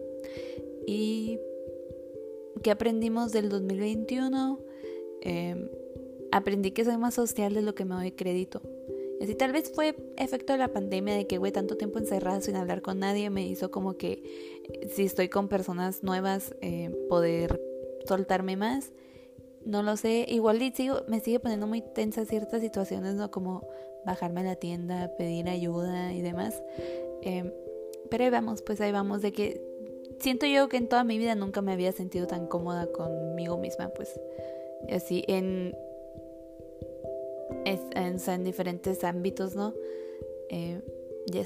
Y 0.86 1.40
¿qué 2.62 2.72
aprendimos 2.72 3.32
del 3.32 3.50
2021? 3.50 4.60
Em, 5.22 5.70
aprendí 6.32 6.72
que 6.72 6.86
soy 6.86 6.98
más 6.98 7.14
social 7.14 7.54
de 7.54 7.62
lo 7.62 7.76
que 7.76 7.86
me 7.86 7.96
doy 7.96 8.12
crédito. 8.12 8.62
Tal 9.38 9.52
vez 9.52 9.72
fue 9.74 9.96
efecto 10.18 10.54
de 10.54 10.60
la 10.60 10.70
pandemia, 10.70 11.14
de 11.16 11.28
que, 11.28 11.38
güey, 11.38 11.52
tanto 11.52 11.76
tiempo 11.76 12.00
encerrada 12.00 12.40
sin 12.40 12.56
hablar 12.56 12.82
con 12.82 13.00
nadie, 13.00 13.30
me 13.30 13.46
hizo 13.46 13.70
como 13.70 13.98
que 13.98 14.24
eh, 14.70 14.88
si 14.90 15.04
estoy 15.04 15.28
con 15.28 15.50
personas 15.50 16.04
nuevas, 16.04 16.56
eh, 16.62 16.90
poder 17.10 17.62
soltarme 18.06 18.56
más. 18.56 18.94
No 19.66 19.84
lo 19.84 19.98
sé, 19.98 20.26
igual 20.30 20.60
sigo, 20.74 21.02
me 21.10 21.20
sigue 21.20 21.40
poniendo 21.40 21.68
muy 21.68 21.82
tensa 21.82 22.24
ciertas 22.26 22.62
situaciones, 22.62 23.16
¿no? 23.16 23.30
Como 23.30 23.68
bajarme 24.06 24.40
a 24.40 24.44
la 24.44 24.56
tienda, 24.56 25.12
pedir 25.18 25.50
ayuda 25.50 26.14
y 26.14 26.22
demás. 26.22 26.64
Em, 27.22 27.52
pero 28.10 28.24
ahí 28.24 28.30
vamos, 28.30 28.62
pues 28.62 28.80
ahí 28.80 28.94
vamos, 28.94 29.22
de 29.22 29.34
que 29.34 29.62
siento 30.20 30.46
yo 30.46 30.70
que 30.70 30.78
en 30.78 30.88
toda 30.88 31.04
mi 31.04 31.18
vida 31.18 31.36
nunca 31.36 31.62
me 31.62 31.74
había 31.74 31.92
sentido 31.92 32.26
tan 32.26 32.48
cómoda 32.48 32.88
conmigo 32.88 33.58
misma, 33.58 33.90
pues. 33.90 34.18
Así, 34.90 35.26
en 35.28 35.76
en, 37.66 38.44
diferentes 38.44 39.04
ámbitos, 39.04 39.56
¿no? 39.56 39.74
Eh, 40.50 40.82
y. 41.26 41.40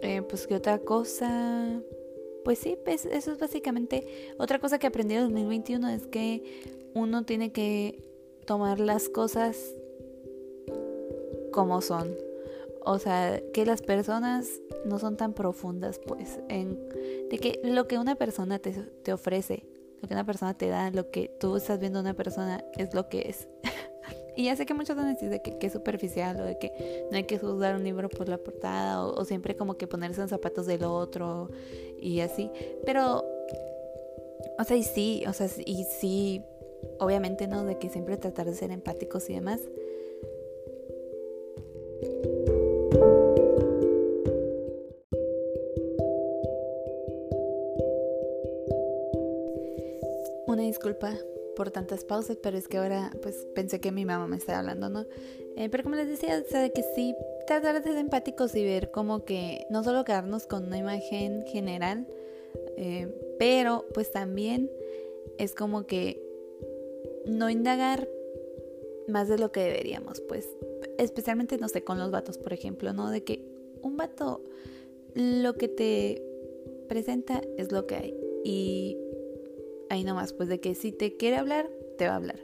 Eh, 0.00 0.22
pues 0.22 0.46
qué 0.46 0.54
otra 0.54 0.78
cosa. 0.78 1.80
Pues 2.44 2.58
sí, 2.58 2.76
pues 2.84 3.06
eso 3.06 3.32
es 3.32 3.38
básicamente 3.38 4.04
otra 4.38 4.58
cosa 4.58 4.78
que 4.78 4.86
aprendí 4.86 5.14
en 5.14 5.22
2021 5.22 5.88
es 5.90 6.06
que 6.08 6.42
uno 6.94 7.24
tiene 7.24 7.52
que 7.52 8.02
tomar 8.46 8.80
las 8.80 9.08
cosas 9.08 9.74
como 11.52 11.80
son. 11.80 12.16
O 12.84 12.98
sea, 12.98 13.40
que 13.52 13.64
las 13.64 13.80
personas 13.80 14.60
no 14.84 14.98
son 14.98 15.16
tan 15.16 15.34
profundas, 15.34 16.00
pues, 16.04 16.40
en, 16.48 16.88
de 17.30 17.38
que 17.38 17.60
lo 17.62 17.86
que 17.86 17.98
una 17.98 18.16
persona 18.16 18.58
te, 18.58 18.72
te 18.72 19.12
ofrece, 19.12 19.64
lo 20.00 20.08
que 20.08 20.14
una 20.14 20.26
persona 20.26 20.54
te 20.54 20.66
da, 20.66 20.90
lo 20.90 21.10
que 21.10 21.28
tú 21.38 21.56
estás 21.56 21.78
viendo 21.78 22.00
una 22.00 22.14
persona 22.14 22.64
es 22.76 22.92
lo 22.92 23.08
que 23.08 23.28
es. 23.28 23.48
Y 24.36 24.44
ya 24.44 24.56
sé 24.56 24.66
que 24.66 24.74
muchos 24.74 24.96
van 24.96 25.06
a 25.06 25.12
decir 25.12 25.28
de 25.28 25.42
que, 25.42 25.66
es 25.66 25.72
superficial 25.72 26.40
o 26.40 26.44
de 26.44 26.58
que 26.58 27.06
no 27.10 27.16
hay 27.16 27.24
que 27.24 27.38
juzgar 27.38 27.76
un 27.76 27.84
libro 27.84 28.08
por 28.08 28.28
la 28.28 28.38
portada 28.38 29.04
o, 29.04 29.24
siempre 29.24 29.56
como 29.56 29.74
que 29.74 29.86
ponerse 29.86 30.20
en 30.22 30.28
zapatos 30.28 30.66
del 30.66 30.84
otro 30.84 31.50
y 32.00 32.20
así. 32.20 32.50
Pero, 32.84 33.24
o 34.58 34.64
sea, 34.64 34.76
y 34.76 34.82
sí, 34.82 35.24
o 35.26 35.32
sea, 35.32 35.48
y 35.64 35.84
sí, 35.84 36.42
obviamente, 36.98 37.46
¿no? 37.46 37.64
De 37.64 37.78
que 37.78 37.88
siempre 37.88 38.16
tratar 38.16 38.46
de 38.46 38.54
ser 38.54 38.70
empáticos 38.70 39.28
y 39.28 39.34
demás. 39.34 39.60
Una 50.46 50.62
disculpa 50.62 51.14
por 51.56 51.70
tantas 51.70 52.04
pausas, 52.04 52.38
pero 52.42 52.56
es 52.56 52.68
que 52.68 52.78
ahora 52.78 53.10
pues 53.22 53.46
pensé 53.54 53.80
que 53.80 53.92
mi 53.92 54.04
mamá 54.04 54.26
me 54.26 54.36
estaba 54.36 54.60
hablando, 54.60 54.88
¿no? 54.88 55.06
Eh, 55.56 55.68
pero 55.70 55.82
como 55.82 55.96
les 55.96 56.08
decía, 56.08 56.42
o 56.46 56.50
sea, 56.50 56.68
que 56.70 56.82
sí 56.94 57.14
tratar 57.46 57.74
de 57.74 57.82
ser 57.82 57.98
empáticos 57.98 58.54
y 58.54 58.64
ver 58.64 58.90
como 58.90 59.24
que 59.24 59.66
no 59.70 59.84
solo 59.84 60.04
quedarnos 60.04 60.46
con 60.46 60.66
una 60.66 60.78
imagen 60.78 61.44
general, 61.46 62.06
eh, 62.76 63.08
pero 63.38 63.86
pues 63.92 64.10
también 64.12 64.70
es 65.38 65.54
como 65.54 65.86
que 65.86 66.22
no 67.26 67.50
indagar 67.50 68.08
más 69.08 69.28
de 69.28 69.38
lo 69.38 69.52
que 69.52 69.60
deberíamos, 69.60 70.20
pues 70.22 70.48
especialmente, 70.98 71.58
no 71.58 71.68
sé, 71.68 71.84
con 71.84 71.98
los 71.98 72.10
vatos, 72.10 72.38
por 72.38 72.52
ejemplo, 72.52 72.92
¿no? 72.92 73.10
De 73.10 73.22
que 73.24 73.44
un 73.82 73.96
vato 73.96 74.42
lo 75.14 75.54
que 75.54 75.68
te 75.68 76.22
presenta 76.88 77.42
es 77.58 77.72
lo 77.72 77.86
que 77.86 77.94
hay 77.96 78.16
y 78.44 78.96
ahí 79.92 80.04
nomás, 80.04 80.32
pues 80.32 80.48
de 80.48 80.58
que 80.58 80.74
si 80.74 80.90
te 80.90 81.18
quiere 81.18 81.36
hablar, 81.36 81.68
te 81.98 82.06
va 82.06 82.14
a 82.14 82.16
hablar. 82.16 82.40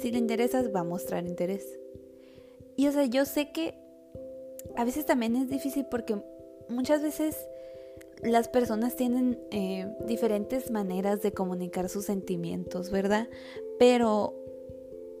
Si 0.00 0.12
le 0.12 0.18
interesas, 0.18 0.74
va 0.74 0.80
a 0.80 0.84
mostrar 0.84 1.26
interés. 1.26 1.78
Y 2.76 2.86
o 2.86 2.92
sea, 2.92 3.04
yo 3.04 3.24
sé 3.24 3.50
que 3.50 3.74
a 4.76 4.84
veces 4.84 5.06
también 5.06 5.34
es 5.34 5.48
difícil 5.48 5.86
porque 5.90 6.16
muchas 6.68 7.02
veces 7.02 7.36
las 8.22 8.48
personas 8.48 8.94
tienen 8.94 9.40
eh, 9.50 9.92
diferentes 10.06 10.70
maneras 10.70 11.20
de 11.20 11.32
comunicar 11.32 11.88
sus 11.88 12.04
sentimientos, 12.04 12.90
¿verdad? 12.90 13.28
Pero 13.80 14.34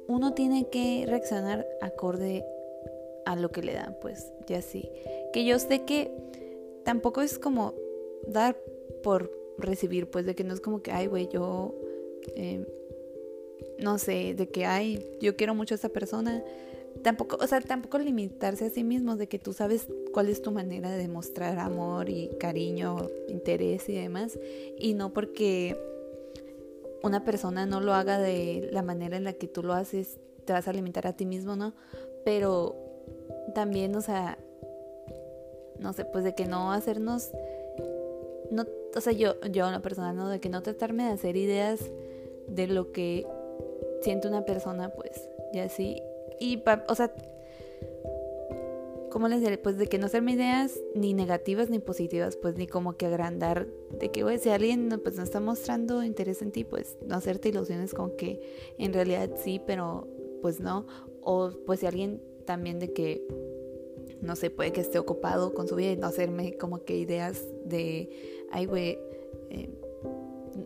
uno 0.06 0.32
tiene 0.32 0.68
que 0.68 1.06
reaccionar 1.08 1.66
acorde 1.80 2.44
a 3.24 3.34
lo 3.34 3.50
que 3.50 3.62
le 3.62 3.74
dan, 3.74 3.96
pues, 4.00 4.32
ya 4.46 4.62
sí. 4.62 4.88
Que 5.32 5.44
yo 5.44 5.58
sé 5.58 5.84
que 5.84 6.12
tampoco 6.84 7.20
es 7.20 7.40
como 7.40 7.74
dar 8.28 8.56
por 9.02 9.35
recibir, 9.58 10.10
pues 10.10 10.26
de 10.26 10.34
que 10.34 10.44
no 10.44 10.54
es 10.54 10.60
como 10.60 10.82
que, 10.82 10.92
ay, 10.92 11.06
güey, 11.06 11.28
yo, 11.28 11.74
em, 12.34 12.64
no 13.78 13.98
sé, 13.98 14.34
de 14.34 14.48
que, 14.48 14.66
ay, 14.66 15.04
yo 15.20 15.36
quiero 15.36 15.54
mucho 15.54 15.74
a 15.74 15.76
esta 15.76 15.88
persona. 15.88 16.42
Tampoco, 17.02 17.36
o 17.40 17.46
sea, 17.46 17.60
tampoco 17.60 17.98
limitarse 17.98 18.64
a 18.64 18.70
sí 18.70 18.82
mismo, 18.82 19.16
de 19.16 19.28
que 19.28 19.38
tú 19.38 19.52
sabes 19.52 19.88
cuál 20.12 20.28
es 20.28 20.42
tu 20.42 20.50
manera 20.50 20.90
de 20.90 20.98
demostrar 20.98 21.58
amor 21.58 22.08
y 22.08 22.30
cariño, 22.40 23.10
interés 23.28 23.88
y 23.88 23.94
demás, 23.94 24.38
y 24.78 24.94
no 24.94 25.12
porque 25.12 25.78
una 27.02 27.24
persona 27.24 27.66
no 27.66 27.80
lo 27.80 27.92
haga 27.94 28.18
de 28.18 28.68
la 28.72 28.82
manera 28.82 29.16
en 29.16 29.24
la 29.24 29.34
que 29.34 29.46
tú 29.46 29.62
lo 29.62 29.74
haces, 29.74 30.18
te 30.44 30.52
vas 30.52 30.68
a 30.68 30.72
limitar 30.72 31.06
a 31.06 31.12
ti 31.12 31.26
mismo, 31.26 31.54
¿no? 31.54 31.74
Pero 32.24 32.74
también, 33.54 33.94
o 33.94 34.00
sea, 34.00 34.38
no 35.78 35.92
sé, 35.92 36.04
pues 36.04 36.24
de 36.24 36.34
que 36.34 36.46
no 36.46 36.72
hacernos, 36.72 37.30
no 37.32 37.38
o 38.96 39.00
sea, 39.00 39.12
yo, 39.12 39.40
yo 39.50 39.68
una 39.68 39.82
persona, 39.82 40.12
¿no? 40.12 40.28
De 40.28 40.40
que 40.40 40.48
no 40.48 40.62
tratarme 40.62 41.04
de 41.04 41.10
hacer 41.10 41.36
ideas 41.36 41.80
de 42.48 42.66
lo 42.66 42.92
que 42.92 43.26
siente 44.00 44.26
una 44.26 44.44
persona, 44.44 44.90
pues, 44.90 45.28
y 45.52 45.58
así. 45.58 46.02
Y, 46.40 46.62
o 46.88 46.94
sea, 46.94 47.12
¿cómo 49.10 49.28
les 49.28 49.40
diré? 49.40 49.58
Pues 49.58 49.76
de 49.76 49.86
que 49.86 49.98
no 49.98 50.06
hacerme 50.06 50.32
ideas 50.32 50.78
ni 50.94 51.14
negativas 51.14 51.70
ni 51.70 51.78
positivas, 51.78 52.36
pues 52.36 52.56
ni 52.56 52.66
como 52.66 52.96
que 52.96 53.06
agrandar, 53.06 53.66
de 53.98 54.10
que, 54.10 54.22
güey, 54.22 54.38
si 54.38 54.48
alguien 54.48 55.00
pues 55.02 55.16
no 55.16 55.22
está 55.22 55.40
mostrando 55.40 56.02
interés 56.02 56.42
en 56.42 56.52
ti, 56.52 56.64
pues 56.64 56.96
no 57.04 57.16
hacerte 57.16 57.50
ilusiones 57.50 57.94
con 57.94 58.16
que 58.16 58.40
en 58.78 58.92
realidad 58.92 59.30
sí, 59.36 59.60
pero 59.66 60.08
pues 60.40 60.60
no. 60.60 60.86
O 61.20 61.50
pues 61.66 61.80
si 61.80 61.86
alguien 61.86 62.22
también 62.44 62.78
de 62.78 62.92
que, 62.92 63.26
no 64.20 64.36
sé, 64.36 64.50
puede 64.50 64.72
que 64.72 64.80
esté 64.80 64.98
ocupado 64.98 65.54
con 65.54 65.68
su 65.68 65.76
vida 65.76 65.92
y 65.92 65.96
no 65.96 66.06
hacerme 66.06 66.56
como 66.56 66.84
que 66.84 66.96
ideas 66.96 67.44
de 67.64 68.08
ay, 68.50 68.66
güey, 68.66 68.98
eh, 69.50 69.70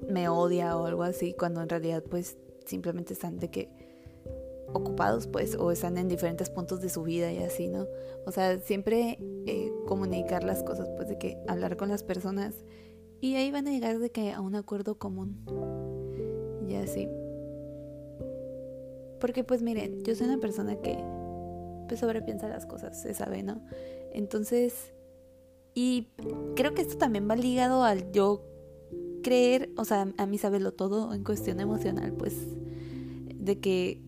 me 0.08 0.28
odia 0.28 0.76
o 0.76 0.86
algo 0.86 1.02
así, 1.02 1.34
cuando 1.34 1.62
en 1.62 1.68
realidad 1.68 2.02
pues 2.08 2.36
simplemente 2.64 3.12
están 3.12 3.38
de 3.38 3.50
que 3.50 3.68
ocupados 4.72 5.26
pues 5.26 5.56
o 5.56 5.72
están 5.72 5.98
en 5.98 6.06
diferentes 6.06 6.50
puntos 6.50 6.80
de 6.80 6.88
su 6.88 7.02
vida 7.02 7.32
y 7.32 7.38
así, 7.38 7.68
¿no? 7.68 7.86
O 8.26 8.30
sea, 8.30 8.58
siempre 8.60 9.18
eh, 9.46 9.72
comunicar 9.86 10.44
las 10.44 10.62
cosas, 10.62 10.88
pues 10.96 11.08
de 11.08 11.18
que 11.18 11.38
hablar 11.48 11.76
con 11.76 11.88
las 11.88 12.04
personas 12.04 12.54
y 13.20 13.34
ahí 13.34 13.50
van 13.50 13.66
a 13.66 13.72
llegar 13.72 13.98
de 13.98 14.10
que 14.10 14.32
a 14.32 14.40
un 14.40 14.54
acuerdo 14.54 14.96
común 14.96 15.44
y 16.68 16.76
así. 16.76 17.08
Porque 19.18 19.44
pues 19.44 19.62
miren, 19.62 20.02
yo 20.04 20.14
soy 20.14 20.28
una 20.28 20.38
persona 20.38 20.76
que 20.76 21.02
sobrepiensa 21.96 22.48
las 22.48 22.66
cosas, 22.66 23.00
se 23.00 23.14
sabe, 23.14 23.42
¿no? 23.42 23.62
Entonces, 24.12 24.92
y 25.74 26.08
creo 26.56 26.74
que 26.74 26.82
esto 26.82 26.98
también 26.98 27.28
va 27.28 27.36
ligado 27.36 27.84
al 27.84 28.10
yo 28.12 28.44
creer, 29.22 29.70
o 29.76 29.84
sea, 29.84 30.12
a 30.16 30.26
mí 30.26 30.38
saberlo 30.38 30.72
todo 30.72 31.14
en 31.14 31.24
cuestión 31.24 31.60
emocional, 31.60 32.12
pues, 32.12 32.34
de 33.34 33.60
que 33.60 34.02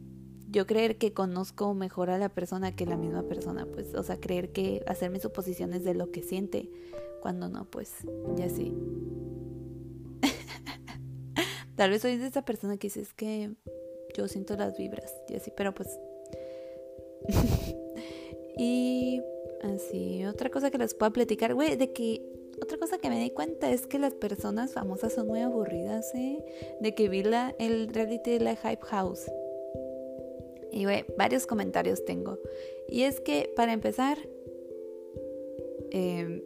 yo 0.49 0.67
creer 0.67 0.99
que 0.99 1.13
conozco 1.13 1.73
mejor 1.75 2.11
a 2.11 2.19
la 2.19 2.29
persona 2.29 2.75
que 2.77 2.85
la 2.85 2.97
misma 2.97 3.23
persona, 3.23 3.67
pues, 3.67 3.95
o 3.95 4.03
sea, 4.03 4.21
creer 4.21 4.53
que 4.53 4.83
hacerme 4.87 5.21
suposiciones 5.21 5.85
de 5.85 5.95
lo 5.95 6.11
que 6.11 6.23
siente, 6.23 6.71
cuando 7.21 7.49
no, 7.49 7.65
pues, 7.65 7.93
ya 8.37 8.49
sí. 8.49 8.75
Tal 11.77 11.91
vez 11.91 12.03
soy 12.03 12.19
de 12.19 12.27
esa 12.27 12.45
persona 12.45 12.77
que 12.77 12.89
dices 12.89 13.15
que 13.15 13.55
yo 14.17 14.29
siento 14.29 14.57
las 14.57 14.77
vibras 14.77 15.13
y 15.29 15.37
así, 15.37 15.53
pero 15.57 15.75
pues... 15.75 15.89
y 18.57 19.21
Así, 19.63 20.25
otra 20.25 20.51
cosa 20.51 20.73
que 20.73 20.79
les 20.79 20.93
puedo 20.93 21.13
platicar, 21.13 21.55
güey, 21.55 21.77
de 21.77 21.93
que 21.93 22.21
otra 22.61 22.79
cosa 22.79 22.99
que 22.99 23.09
me 23.09 23.21
di 23.21 23.31
cuenta 23.31 23.71
es 23.71 23.87
que 23.87 23.99
las 23.99 24.13
personas 24.13 24.73
famosas 24.73 25.13
son 25.13 25.29
muy 25.29 25.41
aburridas, 25.41 26.13
¿eh? 26.17 26.45
De 26.81 26.95
que 26.97 27.09
vi 27.09 27.23
la, 27.23 27.55
el 27.61 27.89
reality 27.89 28.33
de 28.33 28.41
la 28.41 28.57
Hype 28.57 28.83
House. 28.83 29.31
Y, 30.73 30.85
güey, 30.85 31.05
varios 31.17 31.47
comentarios 31.47 32.05
tengo. 32.05 32.41
Y 32.89 33.03
es 33.03 33.21
que, 33.21 33.53
para 33.55 33.73
empezar, 33.73 34.19
Eh, 35.95 36.43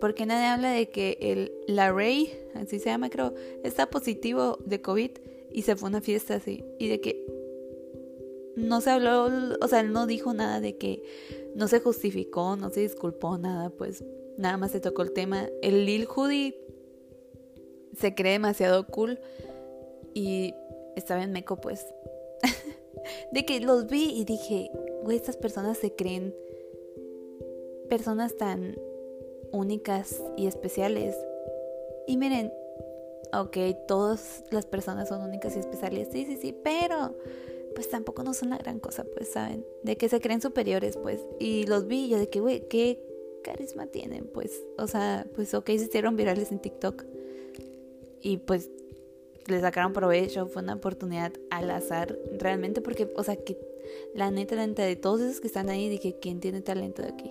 porque 0.00 0.26
nadie 0.26 0.46
habla 0.46 0.72
de 0.72 0.88
que 0.88 1.16
el 1.20 1.52
la 1.68 1.92
Ray, 1.92 2.32
así 2.54 2.80
se 2.80 2.90
llama 2.90 3.08
creo, 3.08 3.32
está 3.62 3.88
positivo 3.88 4.58
de 4.64 4.82
COVID 4.82 5.12
y 5.52 5.62
se 5.62 5.76
fue 5.76 5.86
a 5.86 5.90
una 5.90 6.00
fiesta 6.00 6.34
así. 6.34 6.64
Y 6.78 6.88
de 6.88 7.00
que 7.00 7.24
no 8.56 8.80
se 8.80 8.90
habló, 8.90 9.28
o 9.60 9.68
sea, 9.68 9.80
él 9.80 9.92
no 9.92 10.06
dijo 10.06 10.32
nada 10.34 10.60
de 10.60 10.76
que 10.76 11.02
no 11.54 11.68
se 11.68 11.80
justificó, 11.80 12.56
no 12.56 12.70
se 12.70 12.80
disculpó, 12.80 13.38
nada, 13.38 13.70
pues 13.70 14.04
nada 14.38 14.56
más 14.56 14.72
se 14.72 14.80
tocó 14.80 15.02
el 15.02 15.12
tema. 15.12 15.48
El 15.62 15.84
Lil 15.84 16.06
Hoodie 16.06 16.58
se 17.96 18.14
cree 18.14 18.32
demasiado 18.32 18.86
cool 18.86 19.20
y 20.14 20.54
estaba 20.96 21.22
en 21.22 21.32
Meco, 21.32 21.56
pues. 21.56 21.86
de 23.32 23.44
que 23.44 23.60
los 23.60 23.86
vi 23.86 24.10
y 24.18 24.24
dije, 24.24 24.70
güey, 25.02 25.16
estas 25.16 25.36
personas 25.36 25.78
se 25.78 25.94
creen 25.94 26.34
personas 27.88 28.36
tan 28.36 28.76
únicas 29.52 30.22
y 30.36 30.46
especiales. 30.46 31.16
Y 32.06 32.16
miren, 32.16 32.52
ok, 33.32 33.56
todas 33.86 34.44
las 34.50 34.66
personas 34.66 35.08
son 35.08 35.22
únicas 35.22 35.56
y 35.56 35.58
especiales, 35.58 36.08
sí, 36.10 36.24
sí, 36.24 36.36
sí, 36.36 36.52
pero 36.64 37.14
pues 37.76 37.88
tampoco 37.88 38.24
no 38.24 38.34
son 38.34 38.50
la 38.50 38.58
gran 38.58 38.80
cosa, 38.80 39.04
pues, 39.04 39.28
¿saben? 39.28 39.64
De 39.84 39.96
que 39.96 40.08
se 40.08 40.20
creen 40.20 40.40
superiores, 40.40 40.96
pues. 40.96 41.20
Y 41.38 41.66
los 41.66 41.86
vi 41.86 42.08
yo 42.08 42.18
de 42.18 42.28
que, 42.28 42.40
güey, 42.40 42.66
qué 42.68 42.98
carisma 43.44 43.86
tienen, 43.86 44.26
pues. 44.26 44.64
O 44.78 44.88
sea, 44.88 45.26
pues, 45.34 45.54
ok, 45.54 45.66
se 45.66 45.84
hicieron 45.84 46.16
virales 46.16 46.50
en 46.50 46.58
TikTok. 46.58 47.04
Y 48.22 48.38
pues 48.38 48.70
le 49.46 49.60
sacaron 49.60 49.92
provecho, 49.92 50.46
fue 50.46 50.62
una 50.62 50.74
oportunidad 50.74 51.32
al 51.50 51.70
azar, 51.70 52.18
realmente, 52.38 52.80
porque, 52.80 53.12
o 53.14 53.22
sea, 53.22 53.36
que 53.36 53.56
la 54.14 54.30
neta, 54.30 54.56
la 54.56 54.66
neta, 54.66 54.82
de 54.82 54.96
todos 54.96 55.20
esos 55.20 55.40
que 55.40 55.46
están 55.46 55.68
ahí, 55.68 55.88
dije, 55.88 56.16
¿quién 56.20 56.40
tiene 56.40 56.62
talento 56.62 57.02
de 57.02 57.08
aquí? 57.08 57.30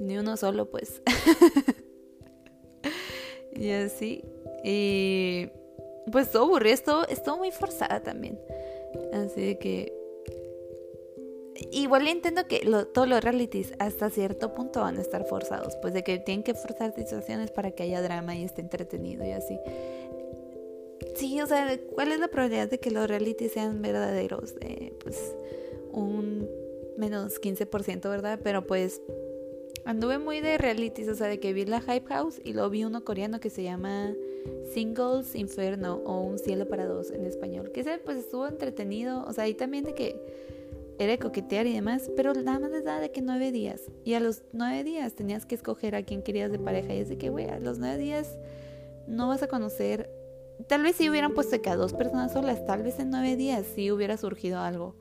ni 0.00 0.18
uno 0.18 0.36
solo, 0.36 0.70
pues. 0.70 1.02
y 3.52 3.70
así. 3.70 4.24
Y 4.64 5.48
pues 6.10 6.30
todo 6.30 6.44
aburrido, 6.44 6.74
esto 6.74 7.08
estuvo 7.08 7.36
muy 7.36 7.50
forzada 7.50 8.02
también. 8.02 8.38
Así 9.12 9.56
que. 9.56 9.92
Igual 11.72 12.06
entiendo 12.06 12.46
que 12.46 12.60
todos 12.92 13.08
los 13.08 13.22
realities 13.22 13.74
hasta 13.80 14.10
cierto 14.10 14.54
punto 14.54 14.80
van 14.80 14.96
a 14.96 15.00
estar 15.00 15.24
forzados, 15.24 15.76
pues 15.82 15.92
de 15.92 16.04
que 16.04 16.18
tienen 16.18 16.44
que 16.44 16.54
forzar 16.54 16.94
situaciones 16.94 17.50
para 17.50 17.72
que 17.72 17.82
haya 17.82 18.00
drama 18.00 18.36
y 18.36 18.44
esté 18.44 18.60
entretenido 18.60 19.24
y 19.26 19.32
así. 19.32 19.58
Sí, 21.16 21.40
o 21.40 21.46
sea, 21.46 21.76
¿cuál 21.94 22.12
es 22.12 22.20
la 22.20 22.28
probabilidad 22.28 22.70
de 22.70 22.78
que 22.78 22.92
los 22.92 23.08
realities 23.08 23.52
sean 23.52 23.82
verdaderos? 23.82 24.54
Eh, 24.60 24.92
pues 25.02 25.34
un 25.90 26.48
menos 26.96 27.40
15%, 27.40 28.08
¿verdad? 28.08 28.38
Pero 28.40 28.64
pues 28.64 29.02
Anduve 29.88 30.18
muy 30.18 30.42
de 30.42 30.58
realities, 30.58 31.08
o 31.08 31.14
sea, 31.14 31.28
de 31.28 31.40
que 31.40 31.54
vi 31.54 31.64
la 31.64 31.80
Hype 31.80 32.06
House 32.08 32.42
y 32.44 32.52
luego 32.52 32.68
vi 32.68 32.84
uno 32.84 33.06
coreano 33.06 33.40
que 33.40 33.48
se 33.48 33.62
llama 33.62 34.14
Singles 34.72 35.34
Inferno 35.34 36.02
o 36.04 36.20
Un 36.20 36.38
cielo 36.38 36.68
para 36.68 36.86
dos 36.86 37.10
en 37.10 37.24
español. 37.24 37.70
Que 37.72 37.80
ese 37.80 37.98
pues 37.98 38.18
estuvo 38.18 38.46
entretenido, 38.46 39.24
o 39.24 39.32
sea, 39.32 39.44
ahí 39.44 39.54
también 39.54 39.84
de 39.84 39.94
que 39.94 40.20
era 40.98 41.12
de 41.12 41.18
coquetear 41.18 41.66
y 41.66 41.74
demás, 41.74 42.10
pero 42.16 42.34
nada 42.34 42.58
más 42.58 42.70
les 42.70 42.84
daba 42.84 43.00
de 43.00 43.10
que 43.12 43.22
nueve 43.22 43.52
días. 43.52 43.82
Y 44.04 44.14
a 44.14 44.20
los 44.20 44.42
nueve 44.52 44.82
días 44.84 45.14
tenías 45.14 45.46
que 45.46 45.54
escoger 45.54 45.94
a 45.94 46.02
quién 46.02 46.22
querías 46.22 46.50
de 46.50 46.58
pareja. 46.58 46.92
Y 46.94 46.98
es 46.98 47.08
de 47.08 47.18
que, 47.18 47.30
güey, 47.30 47.46
a 47.46 47.60
los 47.60 47.78
nueve 47.78 47.98
días 47.98 48.36
no 49.06 49.28
vas 49.28 49.42
a 49.42 49.48
conocer. 49.48 50.10
Tal 50.66 50.82
vez 50.82 50.96
si 50.96 51.08
hubieran 51.08 51.34
puesto 51.34 51.60
que 51.62 51.70
a 51.70 51.76
dos 51.76 51.92
personas 51.92 52.32
solas, 52.32 52.66
tal 52.66 52.82
vez 52.82 52.98
en 52.98 53.10
nueve 53.10 53.36
días 53.36 53.64
sí 53.74 53.92
hubiera 53.92 54.16
surgido 54.16 54.58
algo. 54.58 54.96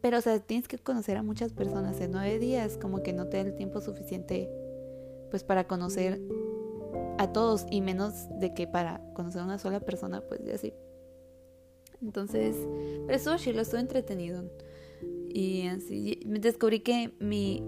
Pero, 0.00 0.18
o 0.18 0.20
sea, 0.20 0.38
tienes 0.38 0.68
que 0.68 0.78
conocer 0.78 1.16
a 1.16 1.24
muchas 1.24 1.52
personas 1.52 2.00
en 2.00 2.12
nueve 2.12 2.38
días, 2.38 2.78
como 2.80 3.02
que 3.02 3.12
no 3.12 3.26
te 3.26 3.38
da 3.38 3.42
el 3.42 3.56
tiempo 3.56 3.80
suficiente, 3.80 4.48
pues, 5.30 5.42
para 5.42 5.66
conocer 5.66 6.20
a 7.18 7.32
todos 7.32 7.66
y 7.70 7.80
menos 7.80 8.28
de 8.38 8.54
que 8.54 8.66
para 8.66 9.00
conocer 9.14 9.42
a 9.42 9.44
una 9.44 9.58
sola 9.58 9.80
persona, 9.80 10.20
pues, 10.20 10.40
y 10.46 10.50
así. 10.50 10.74
Entonces, 12.02 12.56
pero 13.06 13.16
estuvo 13.16 13.34
lo 13.54 13.62
estuvo 13.62 13.80
entretenido. 13.80 14.44
Y 15.28 15.66
así, 15.66 16.20
descubrí 16.24 16.80
que 16.80 17.12
mi, 17.20 17.62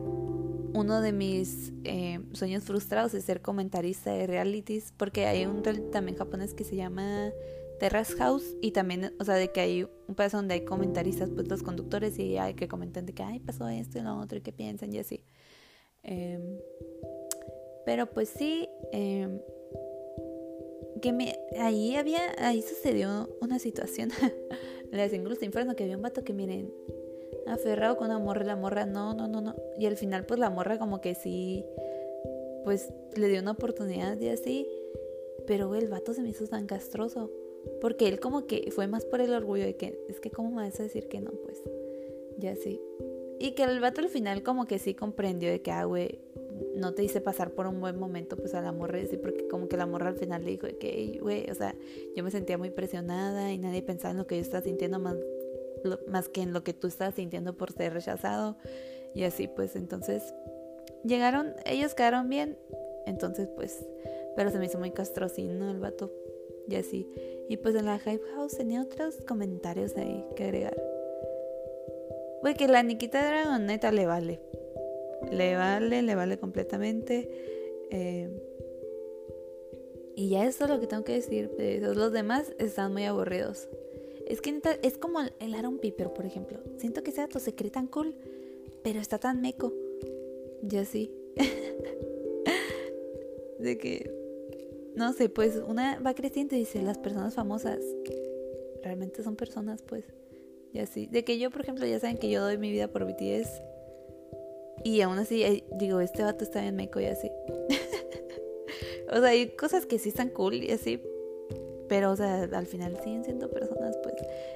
uno 0.74 1.00
de 1.00 1.12
mis 1.12 1.72
eh, 1.84 2.20
sueños 2.32 2.64
frustrados 2.64 3.14
es 3.14 3.24
ser 3.24 3.42
comentarista 3.42 4.10
de 4.12 4.26
realities, 4.26 4.92
porque 4.96 5.26
hay 5.26 5.46
un 5.46 5.62
también 5.90 6.16
japonés 6.16 6.54
que 6.54 6.64
se 6.64 6.76
llama 6.76 7.30
Terrace 7.78 8.14
House 8.14 8.56
y 8.60 8.72
también, 8.72 9.14
o 9.18 9.24
sea, 9.24 9.34
de 9.34 9.52
que 9.52 9.60
hay 9.60 9.82
un 9.82 10.14
pedazo 10.14 10.38
donde 10.38 10.54
hay 10.54 10.64
comentaristas, 10.64 11.30
pues 11.30 11.48
los 11.48 11.62
conductores 11.62 12.18
y 12.18 12.38
hay 12.38 12.54
que 12.54 12.68
comentan 12.68 13.06
de 13.06 13.14
que, 13.14 13.22
ay, 13.22 13.40
pasó 13.40 13.68
esto 13.68 13.98
y 13.98 14.02
lo 14.02 14.16
otro 14.18 14.38
y 14.38 14.40
qué 14.40 14.52
piensan 14.52 14.92
y 14.92 14.98
así. 14.98 15.22
Em, 16.02 16.37
pero 17.88 18.04
pues 18.04 18.28
sí, 18.28 18.68
em, 18.92 19.40
que 21.00 21.10
me, 21.10 21.38
ahí 21.58 21.96
había, 21.96 22.20
ahí 22.36 22.60
sucedió 22.60 23.34
una 23.40 23.58
situación, 23.58 24.10
la 24.92 25.08
de 25.08 25.16
Inferno, 25.16 25.74
que 25.74 25.84
había 25.84 25.96
un 25.96 26.02
vato 26.02 26.22
que 26.22 26.34
miren, 26.34 26.70
aferrado 27.46 27.96
con 27.96 28.08
una 28.08 28.18
morra, 28.18 28.44
la 28.44 28.56
morra, 28.56 28.84
no, 28.84 29.14
no, 29.14 29.26
no, 29.26 29.40
no, 29.40 29.56
y 29.78 29.86
al 29.86 29.96
final 29.96 30.26
pues 30.26 30.38
la 30.38 30.50
morra 30.50 30.78
como 30.78 31.00
que 31.00 31.14
sí, 31.14 31.64
pues 32.62 32.92
le 33.16 33.26
dio 33.28 33.40
una 33.40 33.52
oportunidad 33.52 34.20
y 34.20 34.28
así, 34.28 34.68
pero 35.46 35.74
el 35.74 35.88
vato 35.88 36.12
se 36.12 36.20
me 36.20 36.28
hizo 36.28 36.46
tan 36.46 36.66
castroso. 36.66 37.30
Porque 37.80 38.06
él 38.06 38.20
como 38.20 38.46
que 38.46 38.70
fue 38.70 38.86
más 38.86 39.06
por 39.06 39.22
el 39.22 39.32
orgullo 39.32 39.64
de 39.64 39.76
que, 39.76 39.98
es 40.10 40.20
que 40.20 40.30
cómo 40.30 40.50
me 40.50 40.64
vas 40.64 40.78
a 40.78 40.82
decir 40.82 41.08
que 41.08 41.22
no, 41.22 41.30
pues, 41.30 41.62
ya 42.36 42.54
sí. 42.54 42.82
Y 43.38 43.52
que 43.52 43.62
el 43.62 43.80
vato 43.80 44.02
al 44.02 44.10
final 44.10 44.42
como 44.42 44.66
que 44.66 44.78
sí 44.78 44.92
comprendió 44.94 45.50
de 45.50 45.62
que, 45.62 45.70
ah, 45.70 45.84
güey, 45.84 46.20
no 46.78 46.94
te 46.94 47.02
hice 47.02 47.20
pasar 47.20 47.52
por 47.52 47.66
un 47.66 47.80
buen 47.80 47.98
momento, 47.98 48.36
pues 48.36 48.54
a 48.54 48.60
la 48.60 48.72
morra, 48.72 48.98
sí, 49.08 49.16
porque 49.16 49.48
como 49.48 49.68
que 49.68 49.76
la 49.76 49.86
morra 49.86 50.08
al 50.08 50.16
final 50.16 50.44
le 50.44 50.52
dijo 50.52 50.66
que, 50.78 51.18
güey, 51.20 51.50
o 51.50 51.54
sea, 51.54 51.74
yo 52.16 52.24
me 52.24 52.30
sentía 52.30 52.58
muy 52.58 52.70
presionada 52.70 53.52
y 53.52 53.58
nadie 53.58 53.82
pensaba 53.82 54.12
en 54.12 54.18
lo 54.18 54.26
que 54.26 54.36
yo 54.36 54.42
estaba 54.42 54.62
sintiendo 54.62 54.98
más, 54.98 55.16
más 56.08 56.28
que 56.28 56.42
en 56.42 56.52
lo 56.52 56.64
que 56.64 56.72
tú 56.72 56.86
estabas 56.86 57.14
sintiendo 57.14 57.56
por 57.56 57.72
ser 57.72 57.92
rechazado. 57.92 58.56
Y 59.14 59.24
así, 59.24 59.48
pues, 59.48 59.76
entonces, 59.76 60.34
llegaron, 61.04 61.54
ellos 61.64 61.94
quedaron 61.94 62.28
bien, 62.28 62.56
entonces, 63.06 63.48
pues, 63.54 63.84
pero 64.36 64.50
se 64.50 64.58
me 64.58 64.66
hizo 64.66 64.78
muy 64.78 64.90
castrocino 64.90 65.70
el 65.70 65.80
vato, 65.80 66.12
y 66.68 66.76
así. 66.76 67.10
Y 67.48 67.56
pues 67.56 67.74
en 67.74 67.86
la 67.86 67.98
Hype 67.98 68.24
House 68.34 68.56
tenía 68.56 68.82
otros 68.82 69.22
comentarios 69.26 69.96
ahí 69.96 70.24
que 70.36 70.44
agregar. 70.44 70.76
Porque 72.42 72.68
la 72.68 72.82
Nikita 72.82 73.26
Dragon 73.26 73.66
neta 73.66 73.90
le 73.90 74.06
vale. 74.06 74.40
Le 75.30 75.56
vale, 75.56 76.02
le 76.02 76.14
vale 76.14 76.38
completamente. 76.38 77.30
Eh, 77.90 78.30
y 80.16 80.30
ya 80.30 80.44
eso 80.44 80.64
es 80.64 80.70
lo 80.70 80.80
que 80.80 80.86
tengo 80.86 81.04
que 81.04 81.12
decir. 81.12 81.50
Los 81.80 82.12
demás 82.12 82.52
están 82.58 82.92
muy 82.92 83.04
aburridos. 83.04 83.68
Es 84.26 84.40
que 84.40 84.60
es 84.82 84.98
como 84.98 85.20
el 85.20 85.54
Aaron 85.54 85.78
Piper, 85.78 86.12
por 86.12 86.26
ejemplo. 86.26 86.58
Siento 86.76 87.02
que 87.02 87.10
ese 87.10 87.22
dato 87.22 87.38
se 87.38 87.54
cree 87.54 87.70
tan 87.70 87.86
cool, 87.86 88.14
pero 88.82 89.00
está 89.00 89.18
tan 89.18 89.40
meco. 89.40 89.72
Ya 90.62 90.84
sí. 90.84 91.12
de 93.58 93.78
que 93.78 94.18
no 94.98 95.12
sé, 95.12 95.28
pues 95.28 95.62
una 95.64 96.00
va 96.00 96.12
creciendo 96.12 96.56
y 96.56 96.60
dice, 96.60 96.82
las 96.82 96.98
personas 96.98 97.34
famosas 97.34 97.78
realmente 98.82 99.22
son 99.22 99.36
personas, 99.36 99.80
pues, 99.82 100.04
y 100.72 100.80
así. 100.80 101.06
De 101.06 101.22
que 101.22 101.38
yo, 101.38 101.52
por 101.52 101.60
ejemplo, 101.60 101.86
ya 101.86 102.00
saben 102.00 102.18
que 102.18 102.28
yo 102.28 102.42
doy 102.42 102.58
mi 102.58 102.72
vida 102.72 102.88
por 102.88 103.04
BTS. 103.04 103.62
Y 104.88 105.02
aún 105.02 105.18
así, 105.18 105.42
eh, 105.42 105.64
digo, 105.70 106.00
este 106.00 106.22
vato 106.22 106.44
está 106.44 106.62
bien 106.62 106.74
meco 106.74 106.98
y 106.98 107.04
así. 107.04 107.30
o 109.12 109.16
sea, 109.20 109.28
hay 109.28 109.48
cosas 109.48 109.84
que 109.84 109.98
sí 109.98 110.08
están 110.08 110.30
cool 110.30 110.54
y 110.64 110.70
así. 110.70 111.02
Pero, 111.90 112.10
o 112.10 112.16
sea, 112.16 112.44
al 112.44 112.66
final 112.66 112.98
siguen 113.04 113.22
siendo 113.22 113.50
personas, 113.50 113.98
pues. 114.02 114.14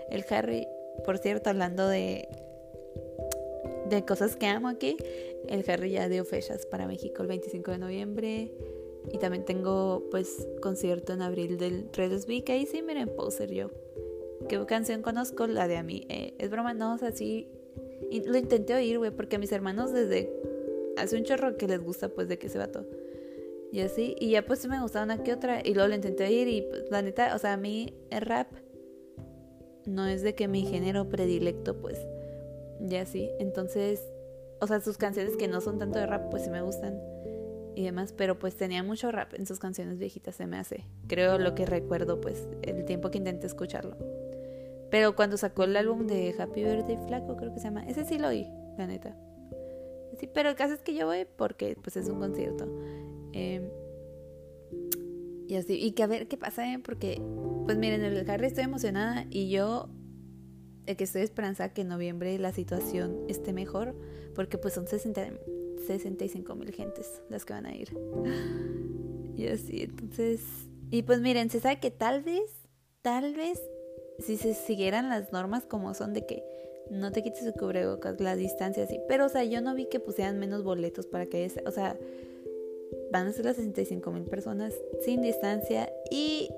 El 0.09 0.25
Harry, 0.31 0.66
por 1.05 1.18
cierto, 1.18 1.51
hablando 1.51 1.87
de. 1.87 2.31
de 3.90 4.07
cosas 4.07 4.35
que 4.37 4.47
amo 4.47 4.68
aquí. 4.68 4.97
El 5.49 5.68
Harry 5.68 5.90
ya 5.90 6.09
dio 6.09 6.25
fechas 6.25 6.64
para 6.64 6.87
México 6.87 7.21
el 7.21 7.29
25 7.29 7.71
de 7.71 7.79
noviembre. 7.79 8.53
Y 9.12 9.18
también 9.18 9.45
tengo 9.45 10.05
pues 10.11 10.49
concierto 10.62 11.12
en 11.12 11.21
abril 11.21 11.59
del 11.59 11.90
Red 11.92 12.23
que 12.42 12.53
ahí 12.53 12.64
sí 12.64 12.81
miren 12.81 13.14
poser 13.14 13.51
yo. 13.51 13.68
¿Qué 14.49 14.64
canción 14.64 15.03
conozco? 15.03 15.47
La 15.47 15.68
de 15.68 15.77
a 15.77 15.83
mí. 15.83 16.07
Eh, 16.09 16.33
es 16.38 16.49
broma, 16.49 16.73
no, 16.73 16.95
o 16.95 16.99
sea, 16.99 17.12
sí. 17.12 17.51
Y 18.11 18.23
lo 18.27 18.37
intenté 18.37 18.75
oír, 18.75 18.99
güey, 18.99 19.11
porque 19.11 19.37
a 19.37 19.38
mis 19.38 19.53
hermanos 19.53 19.93
desde 19.93 20.33
hace 20.97 21.17
un 21.17 21.25
chorro 21.25 21.57
que 21.57 21.67
les 21.67 21.83
gusta 21.83 22.09
pues 22.09 22.29
de 22.29 22.38
que 22.38 22.49
se 22.49 22.59
va 22.59 22.69
todo. 22.69 22.87
Y 23.73 23.81
así, 23.81 24.15
y 24.19 24.31
ya 24.31 24.45
pues 24.45 24.59
sí 24.59 24.69
me 24.69 24.81
gustaba 24.81 25.05
una 25.05 25.23
que 25.23 25.33
otra. 25.33 25.61
Y 25.65 25.75
luego 25.75 25.88
lo 25.88 25.95
intenté 25.95 26.25
oír 26.25 26.49
y 26.49 26.62
pues, 26.62 26.91
la 26.91 27.03
neta, 27.03 27.35
o 27.35 27.38
sea, 27.38 27.55
a 27.55 27.57
mí 27.57 27.95
el 28.11 28.21
rap 28.23 28.49
no 29.87 30.07
es 30.07 30.23
de 30.23 30.35
que 30.35 30.47
mi 30.49 30.62
género 30.62 31.09
predilecto, 31.09 31.81
pues. 31.81 31.99
Y 32.87 32.97
así. 32.97 33.31
Entonces, 33.38 34.03
o 34.61 34.67
sea, 34.67 34.81
sus 34.81 34.99
canciones 34.99 35.37
que 35.37 35.49
no 35.49 35.61
son 35.61 35.79
tanto 35.79 35.99
de 35.99 36.07
rap, 36.07 36.31
pues 36.31 36.45
sí 36.45 36.51
me 36.51 36.61
gustan 36.61 37.01
y 37.75 37.85
demás, 37.85 38.12
pero 38.12 38.38
pues 38.38 38.55
tenía 38.57 38.83
mucho 38.83 39.11
rap 39.11 39.35
en 39.35 39.47
sus 39.47 39.59
canciones 39.59 39.99
viejitas, 39.99 40.37
se 40.37 40.47
me 40.47 40.59
hace. 40.59 40.85
Creo 41.07 41.38
lo 41.38 41.55
que 41.55 41.67
recuerdo, 41.67 42.21
pues, 42.21 42.47
el 42.62 42.85
tiempo 42.85 43.11
que 43.11 43.19
intenté 43.19 43.47
escucharlo. 43.47 43.97
Pero 44.93 45.17
cuando 45.17 45.39
sacó 45.39 45.65
el 45.65 45.75
álbum 45.75 46.07
de 46.07 46.35
Happy 46.39 46.63
Birthday 46.63 46.99
Flaco, 47.07 47.35
creo 47.39 47.55
que 47.55 47.61
se 47.61 47.65
llama, 47.65 47.83
ese 47.89 48.05
sí 48.05 48.19
lo 48.19 48.29
oí, 48.29 48.47
la 48.77 48.87
neta. 48.87 49.17
Sí, 50.21 50.29
pero 50.33 50.51
el 50.51 50.55
caso 50.55 50.75
es 50.75 50.81
que 50.81 50.95
yo 50.95 51.07
voy 51.07 51.27
porque 51.37 51.79
pues 51.83 51.97
es 51.97 52.11
un 52.11 52.21
concierto. 52.21 52.69
Em, 53.33 53.71
y 55.49 55.57
así, 55.57 55.83
y 55.83 55.93
que 55.93 56.03
a 56.03 56.07
ver 56.07 56.29
qué 56.29 56.37
pasa, 56.37 56.71
¿eh? 56.71 56.79
porque 56.79 57.23
pues 57.65 57.79
miren, 57.79 58.03
el 58.03 58.29
Harry 58.29 58.49
estoy 58.49 58.65
emocionada 58.65 59.25
y 59.31 59.49
yo 59.49 59.89
de 60.85 60.95
que 60.95 61.05
estoy 61.05 61.23
esperanzada 61.23 61.73
que 61.73 61.81
en 61.81 61.89
noviembre 61.89 62.39
la 62.39 62.53
situación 62.53 63.17
esté 63.29 63.55
mejor, 63.55 63.97
porque 64.35 64.59
pues 64.59 64.75
son 64.75 64.87
60, 64.87 65.27
65 65.87 66.55
mil 66.55 66.71
gentes 66.71 67.23
las 67.31 67.47
que 67.47 67.55
van 67.55 67.65
a 67.65 67.75
ir. 67.75 67.97
Y 69.39 69.47
así, 69.47 69.85
entonces, 69.85 70.43
y 70.91 71.03
pues 71.05 71.23
miren, 71.23 71.49
se 71.49 71.61
sabe 71.61 71.81
que 71.81 71.91
tal 71.91 72.23
vez, 72.23 72.69
tal 73.01 73.35
vez, 73.35 73.59
si 74.23 74.37
se 74.37 74.55
siguieran 74.55 75.09
las 75.09 75.33
normas 75.33 75.65
como 75.67 75.95
son 75.95 76.13
de 76.13 76.27
que 76.27 76.45
no 76.91 77.13
te 77.13 77.23
quites 77.23 77.45
el 77.45 77.55
cubrebocas, 77.55 78.21
la 78.21 78.37
distancia 78.37 78.85
así, 78.85 79.01
pero 79.09 79.27
o 79.27 79.29
sea, 79.29 79.45
yo 79.45 79.61
no 79.61 79.75
vi 79.75 79.87
que 79.87 80.01
pusieran 80.01 80.39
menos 80.39 80.63
boletos 80.63 81.07
para 81.07 81.27
que, 81.27 81.51
o 81.67 81.71
sea, 81.71 81.99
van 83.11 83.27
a 83.27 83.33
ser 83.33 83.45
las 83.45 83.57
65 83.57 84.11
mil 84.11 84.25
personas 84.25 84.75
sin 85.05 85.23
distancia 85.23 85.93
y 86.11 86.51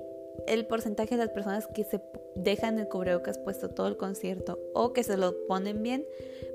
el 0.47 0.65
porcentaje 0.67 1.15
de 1.15 1.25
las 1.25 1.33
personas 1.33 1.67
que 1.67 1.83
se 1.83 2.01
dejan 2.35 2.77
el 2.79 2.87
cubrebocas 2.87 3.37
puesto 3.37 3.69
todo 3.69 3.87
el 3.87 3.97
concierto 3.97 4.59
o 4.73 4.93
que 4.93 5.03
se 5.03 5.17
lo 5.17 5.45
ponen 5.47 5.81
bien, 5.81 6.05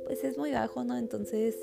pues 0.05 0.25
es 0.25 0.37
muy 0.37 0.53
bajo, 0.53 0.85
¿no? 0.85 0.97
Entonces, 0.97 1.57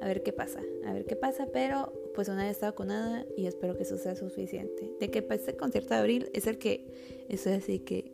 a 0.00 0.06
ver 0.06 0.22
qué 0.22 0.32
pasa, 0.32 0.60
a 0.84 0.92
ver 0.92 1.04
qué 1.04 1.16
pasa, 1.16 1.46
pero 1.52 1.92
pues 2.14 2.28
una 2.28 2.44
vez 2.44 2.52
está 2.52 2.66
vacunada 2.66 3.24
y 3.36 3.46
espero 3.46 3.76
que 3.76 3.84
eso 3.84 3.96
sea 3.98 4.16
suficiente. 4.16 4.90
De 4.98 5.10
que 5.10 5.22
para 5.22 5.36
este 5.36 5.56
concierto 5.56 5.94
de 5.94 6.00
abril 6.00 6.30
es 6.34 6.46
el 6.46 6.58
que, 6.58 7.24
eso 7.28 7.50
es 7.50 7.62
así 7.62 7.78
que, 7.78 8.11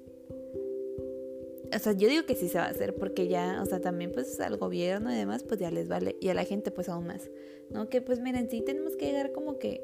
o 1.74 1.78
sea, 1.78 1.92
yo 1.92 2.08
digo 2.08 2.24
que 2.24 2.34
sí 2.34 2.48
se 2.48 2.58
va 2.58 2.64
a 2.64 2.70
hacer 2.70 2.94
porque 2.94 3.28
ya, 3.28 3.60
o 3.62 3.66
sea, 3.66 3.80
también 3.80 4.12
pues 4.12 4.40
al 4.40 4.56
gobierno 4.56 5.12
y 5.12 5.16
demás 5.16 5.42
pues 5.42 5.60
ya 5.60 5.70
les 5.70 5.88
vale 5.88 6.16
y 6.20 6.28
a 6.28 6.34
la 6.34 6.44
gente 6.44 6.70
pues 6.70 6.88
aún 6.88 7.06
más, 7.06 7.30
¿no? 7.70 7.88
Que 7.88 8.00
pues 8.00 8.20
miren, 8.20 8.50
sí 8.50 8.62
tenemos 8.62 8.96
que 8.96 9.06
llegar 9.06 9.32
como 9.32 9.58
que 9.58 9.82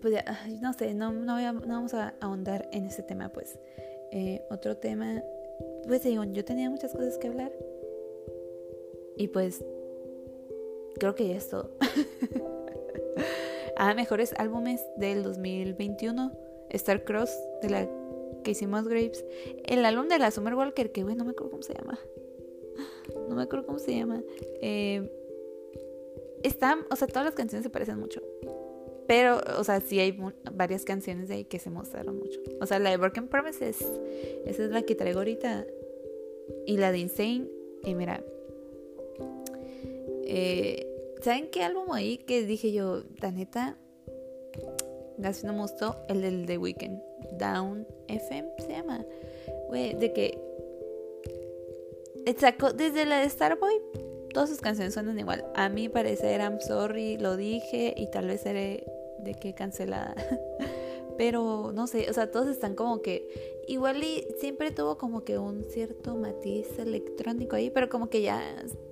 pues 0.00 0.14
ya, 0.14 0.24
no 0.60 0.72
sé, 0.72 0.94
no, 0.94 1.12
no, 1.12 1.34
vamos 1.66 1.94
a 1.94 2.14
ahondar 2.20 2.68
en 2.72 2.86
ese 2.86 3.02
tema, 3.02 3.30
pues. 3.30 3.58
Eh, 4.10 4.42
otro 4.50 4.76
tema, 4.76 5.22
pues 5.86 6.02
digo, 6.02 6.24
yo 6.24 6.44
tenía 6.44 6.70
muchas 6.70 6.92
cosas 6.92 7.18
que 7.18 7.28
hablar. 7.28 7.52
Y 9.16 9.28
pues, 9.28 9.64
creo 10.98 11.14
que 11.14 11.28
ya 11.28 11.36
es 11.36 11.48
todo. 11.48 11.72
ah, 13.76 13.94
mejores 13.94 14.32
álbumes 14.38 14.84
del 14.96 15.22
2021. 15.22 16.32
Star 16.70 17.02
Cross, 17.04 17.30
de 17.62 17.70
la 17.70 17.88
hicimos 18.50 18.88
Graves. 18.88 19.24
El 19.64 19.84
álbum 19.84 20.08
de 20.08 20.18
la 20.18 20.30
Summer 20.30 20.54
Walker, 20.54 20.92
que, 20.92 21.02
güey, 21.02 21.16
no 21.16 21.24
me 21.24 21.32
acuerdo 21.32 21.50
cómo 21.50 21.62
se 21.62 21.74
llama. 21.74 21.98
No 23.28 23.34
me 23.34 23.42
acuerdo 23.42 23.66
cómo 23.66 23.78
se 23.78 23.94
llama. 23.94 24.22
Eh, 24.60 25.10
está, 26.42 26.78
o 26.90 26.96
sea, 26.96 27.08
todas 27.08 27.24
las 27.24 27.34
canciones 27.34 27.64
se 27.64 27.70
parecen 27.70 27.98
mucho. 27.98 28.22
Pero, 29.06 29.40
o 29.58 29.64
sea, 29.64 29.80
sí 29.80 29.98
hay 29.98 30.18
varias 30.52 30.84
canciones 30.84 31.28
de 31.28 31.34
ahí 31.36 31.44
que 31.44 31.58
se 31.58 31.70
mostraron 31.70 32.18
mucho. 32.18 32.40
O 32.60 32.66
sea, 32.66 32.78
la 32.78 32.90
de 32.90 32.98
Broken 32.98 33.28
Promises, 33.28 33.80
esa 34.44 34.64
es 34.64 34.70
la 34.70 34.82
que 34.82 34.94
traigo 34.94 35.20
ahorita. 35.20 35.66
Y 36.66 36.76
la 36.76 36.92
de 36.92 36.98
Insane, 36.98 37.48
y 37.84 37.94
mira. 37.94 38.22
Eh, 40.24 40.86
¿Saben 41.22 41.48
qué 41.50 41.62
álbum 41.62 41.90
ahí 41.92 42.18
que 42.18 42.44
dije 42.44 42.70
yo, 42.70 43.02
la 43.20 43.32
neta? 43.32 43.78
Casi 45.22 45.46
no 45.46 45.52
me 45.52 45.60
gustó. 45.60 45.96
El 46.08 46.22
del 46.22 46.46
The 46.46 46.58
Weeknd. 46.58 47.00
Down 47.38 47.86
FM 48.08 48.48
se 48.58 48.68
llama. 48.68 49.04
Güey, 49.68 49.94
de 49.94 50.12
que. 50.12 50.38
Sacó 52.38 52.72
desde 52.72 53.06
la 53.06 53.20
de 53.20 53.28
Starboy 53.30 53.80
todas 54.32 54.50
sus 54.50 54.60
canciones 54.60 54.94
suenan 54.94 55.18
igual. 55.18 55.44
A 55.54 55.68
mi 55.68 55.88
parecer, 55.88 56.40
I'm 56.40 56.60
sorry, 56.60 57.16
lo 57.18 57.36
dije 57.36 57.94
y 57.96 58.10
tal 58.10 58.26
vez 58.26 58.42
seré 58.42 58.84
de 59.18 59.34
que 59.34 59.54
cancelada. 59.54 60.14
Pero 61.18 61.72
no 61.74 61.88
sé, 61.88 62.08
o 62.08 62.12
sea, 62.12 62.30
todos 62.30 62.46
están 62.46 62.76
como 62.76 63.02
que 63.02 63.60
igual 63.66 64.02
y 64.04 64.24
siempre 64.38 64.70
tuvo 64.70 64.96
como 64.96 65.24
que 65.24 65.38
un 65.38 65.64
cierto 65.64 66.14
matiz 66.14 66.78
electrónico 66.78 67.56
ahí, 67.56 67.70
pero 67.70 67.88
como 67.88 68.08
que 68.08 68.22
ya 68.22 68.40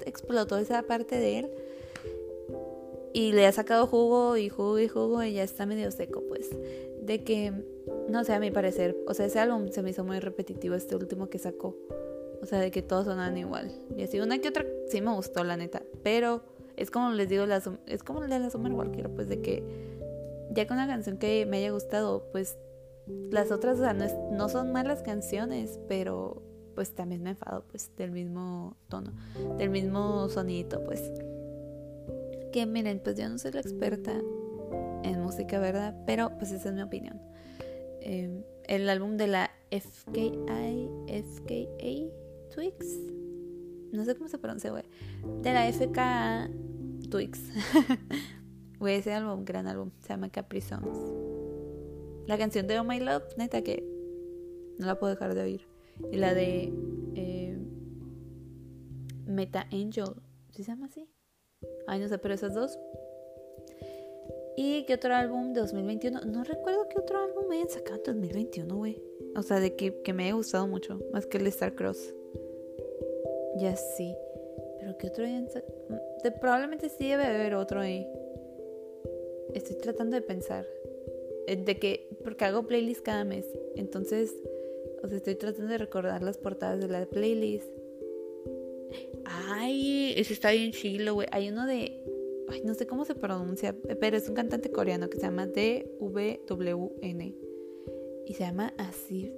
explotó 0.05 0.59
esa 0.59 0.83
parte 0.83 1.21
de 1.21 1.39
él. 1.39 1.51
Y 3.17 3.33
le 3.33 3.47
ha 3.47 3.53
sacado 3.53 3.87
jugo 3.87 4.37
y 4.37 4.51
jugo 4.51 4.79
y 4.79 4.89
jugo 4.89 5.23
y 5.23 5.33
ya 5.33 5.43
está 5.43 5.65
medio 5.65 5.91
seco, 5.91 6.23
pues. 6.29 6.51
De 7.01 7.25
que, 7.25 7.51
no 8.11 8.25
sé, 8.25 8.35
a 8.35 8.41
mi 8.41 8.51
parecer, 8.51 8.95
o 9.07 9.15
sea, 9.15 9.25
ese 9.25 9.41
álbum 9.41 9.71
se 9.71 9.83
me 9.83 9.89
hizo 9.89 10.05
muy 10.05 10.21
repetitivo, 10.21 10.75
este 10.75 10.97
último 10.97 11.31
que 11.31 11.39
sacó. 11.39 11.75
O 12.43 12.45
sea, 12.45 12.61
de 12.61 12.71
que 12.71 12.83
todos 12.83 13.07
sonaban 13.07 13.39
igual. 13.39 13.73
Y 13.97 14.03
así, 14.03 14.21
una 14.21 14.39
que 14.39 14.51
otra 14.51 14.67
sí 14.89 15.01
me 15.01 15.15
gustó, 15.15 15.45
la 15.45 15.57
neta. 15.57 15.83
Pero 16.03 16.43
es 16.77 16.91
como 16.91 17.11
les 17.13 17.31
digo, 17.31 17.45
es 17.87 18.03
como 18.03 18.23
el 18.23 18.29
de 18.29 18.39
la 18.39 18.51
Summer 18.51 18.73
Walker, 18.73 19.09
pues 19.09 19.31
de 19.31 19.41
que 19.41 19.65
ya 20.51 20.67
con 20.67 20.77
una 20.77 20.87
canción 20.87 21.17
que 21.17 21.47
me 21.47 21.57
haya 21.57 21.71
gustado, 21.71 22.29
pues 22.33 22.59
las 23.31 23.51
otras, 23.51 23.79
o 23.79 23.81
sea, 23.81 23.95
no, 23.95 24.49
son 24.51 24.73
malas 24.73 25.01
canciones, 25.01 25.81
pero 25.89 26.43
pues 26.75 26.95
también 26.95 27.23
me 27.23 27.31
enfado, 27.31 27.65
pues, 27.71 27.91
del 27.97 28.11
mismo 28.11 28.77
tono, 28.91 29.15
del 29.57 29.71
mismo 29.71 30.29
sonidito, 30.29 30.85
pues. 30.85 31.11
Que 32.57 32.65
miren, 32.65 33.01
pues 33.01 33.17
yo 33.17 33.29
no 33.29 33.37
soy 33.37 33.53
la 33.53 33.61
experta 33.61 34.19
en 35.03 35.21
música, 35.21 35.59
¿verdad? 35.59 35.95
Pero 36.07 36.39
pues 36.39 36.53
esa 36.53 36.71
es 36.71 36.75
mi 36.75 36.81
opinión. 36.81 37.21
Em, 38.01 38.45
el 38.65 38.89
álbum 38.89 39.19
de 39.19 39.27
la 39.27 39.51
FKI, 39.71 40.89
FKA 41.07 42.55
Twix, 42.55 42.99
no 43.93 44.07
sé 44.07 44.15
cómo 44.15 44.31
se 44.31 44.39
pronuncia, 44.39 44.71
güey, 44.71 44.85
de 45.43 45.53
la 45.53 45.71
FKA 45.71 46.51
Twix. 47.11 47.43
Güey, 48.79 48.97
ese 48.97 49.13
álbum, 49.13 49.45
gran 49.45 49.67
álbum, 49.67 49.91
se 50.01 50.09
llama 50.09 50.31
Capri 50.31 50.63
Songs. 50.63 50.99
La 52.27 52.39
canción 52.39 52.67
de 52.67 52.79
Oh 52.79 52.85
My 52.85 53.01
Love, 53.01 53.37
neta 53.37 53.61
que 53.61 53.87
no 54.79 54.87
la 54.87 54.99
puedo 54.99 55.13
dejar 55.13 55.35
de 55.35 55.43
oír. 55.43 55.69
Y 56.11 56.17
la 56.17 56.33
de 56.33 56.73
eh, 57.17 57.59
Meta 59.27 59.67
Angel, 59.71 60.23
¿sí 60.53 60.65
se 60.65 60.71
llama 60.71 60.87
así? 60.87 61.07
Ay, 61.87 62.01
no 62.01 62.09
sé, 62.09 62.19
pero 62.19 62.35
esas 62.35 62.55
dos. 62.55 62.79
¿Y 64.57 64.85
qué 64.85 64.95
otro 64.95 65.15
álbum 65.15 65.53
de 65.53 65.61
2021? 65.61 66.23
No 66.23 66.43
recuerdo 66.45 66.89
qué 66.89 66.99
otro 66.99 67.19
álbum 67.19 67.47
me 67.49 67.57
hayan 67.57 67.69
sacado 67.69 67.97
en 68.07 68.21
2021, 68.21 68.77
güey. 68.77 69.03
O 69.37 69.43
sea, 69.43 69.61
de 69.61 69.77
que, 69.77 70.03
que 70.03 70.13
me 70.13 70.25
haya 70.25 70.35
gustado 70.35 70.67
mucho, 70.67 71.01
más 71.13 71.27
que 71.27 71.39
el 71.39 71.47
Star 71.49 71.75
Cross. 71.75 72.15
Ya 73.59 73.77
sí. 73.77 74.15
Pero 74.81 74.97
qué 74.99 75.09
otro 75.09 75.25
hayan 75.25 75.49
sacado. 75.51 75.75
Mm, 75.91 76.41
probablemente 76.41 76.89
sí 76.89 77.09
debe 77.09 77.27
haber 77.27 77.55
otro 77.55 77.81
ahí 77.81 78.07
estoy 79.57 79.77
tratando 79.77 80.17
de 80.17 80.23
pensar. 80.23 80.67
Eh, 81.47 81.57
de 81.57 81.79
que, 81.79 82.09
porque 82.25 82.45
hago 82.45 82.67
playlist 82.67 83.03
cada 83.03 83.25
mes. 83.25 83.47
Entonces, 83.75 84.35
o 85.03 85.09
sea, 85.09 85.17
estoy 85.17 85.35
tratando 85.37 85.73
de 85.73 85.79
recordar 85.79 86.23
las 86.23 86.39
portadas 86.39 86.81
de 86.81 86.89
la 86.89 87.07
playlist. 87.07 87.69
Ay, 89.29 90.15
ese 90.17 90.33
está 90.33 90.53
bien 90.53 90.73
chilo, 90.73 91.15
güey. 91.15 91.29
Hay 91.33 91.49
uno 91.49 91.67
de. 91.67 92.01
Ay, 92.49 92.63
no 92.65 92.75
sé 92.75 92.87
cómo 92.87 93.05
se 93.05 93.15
pronuncia, 93.15 93.75
pero 94.01 94.17
es 94.17 94.29
un 94.29 94.35
cantante 94.35 94.71
coreano 94.71 95.11
que 95.11 95.19
se 95.19 95.25
llama 95.25 95.47
DVWN. 95.47 97.35
Y 98.27 98.35
se 98.35 98.45
llama 98.45 98.73
Asif. 98.79 99.33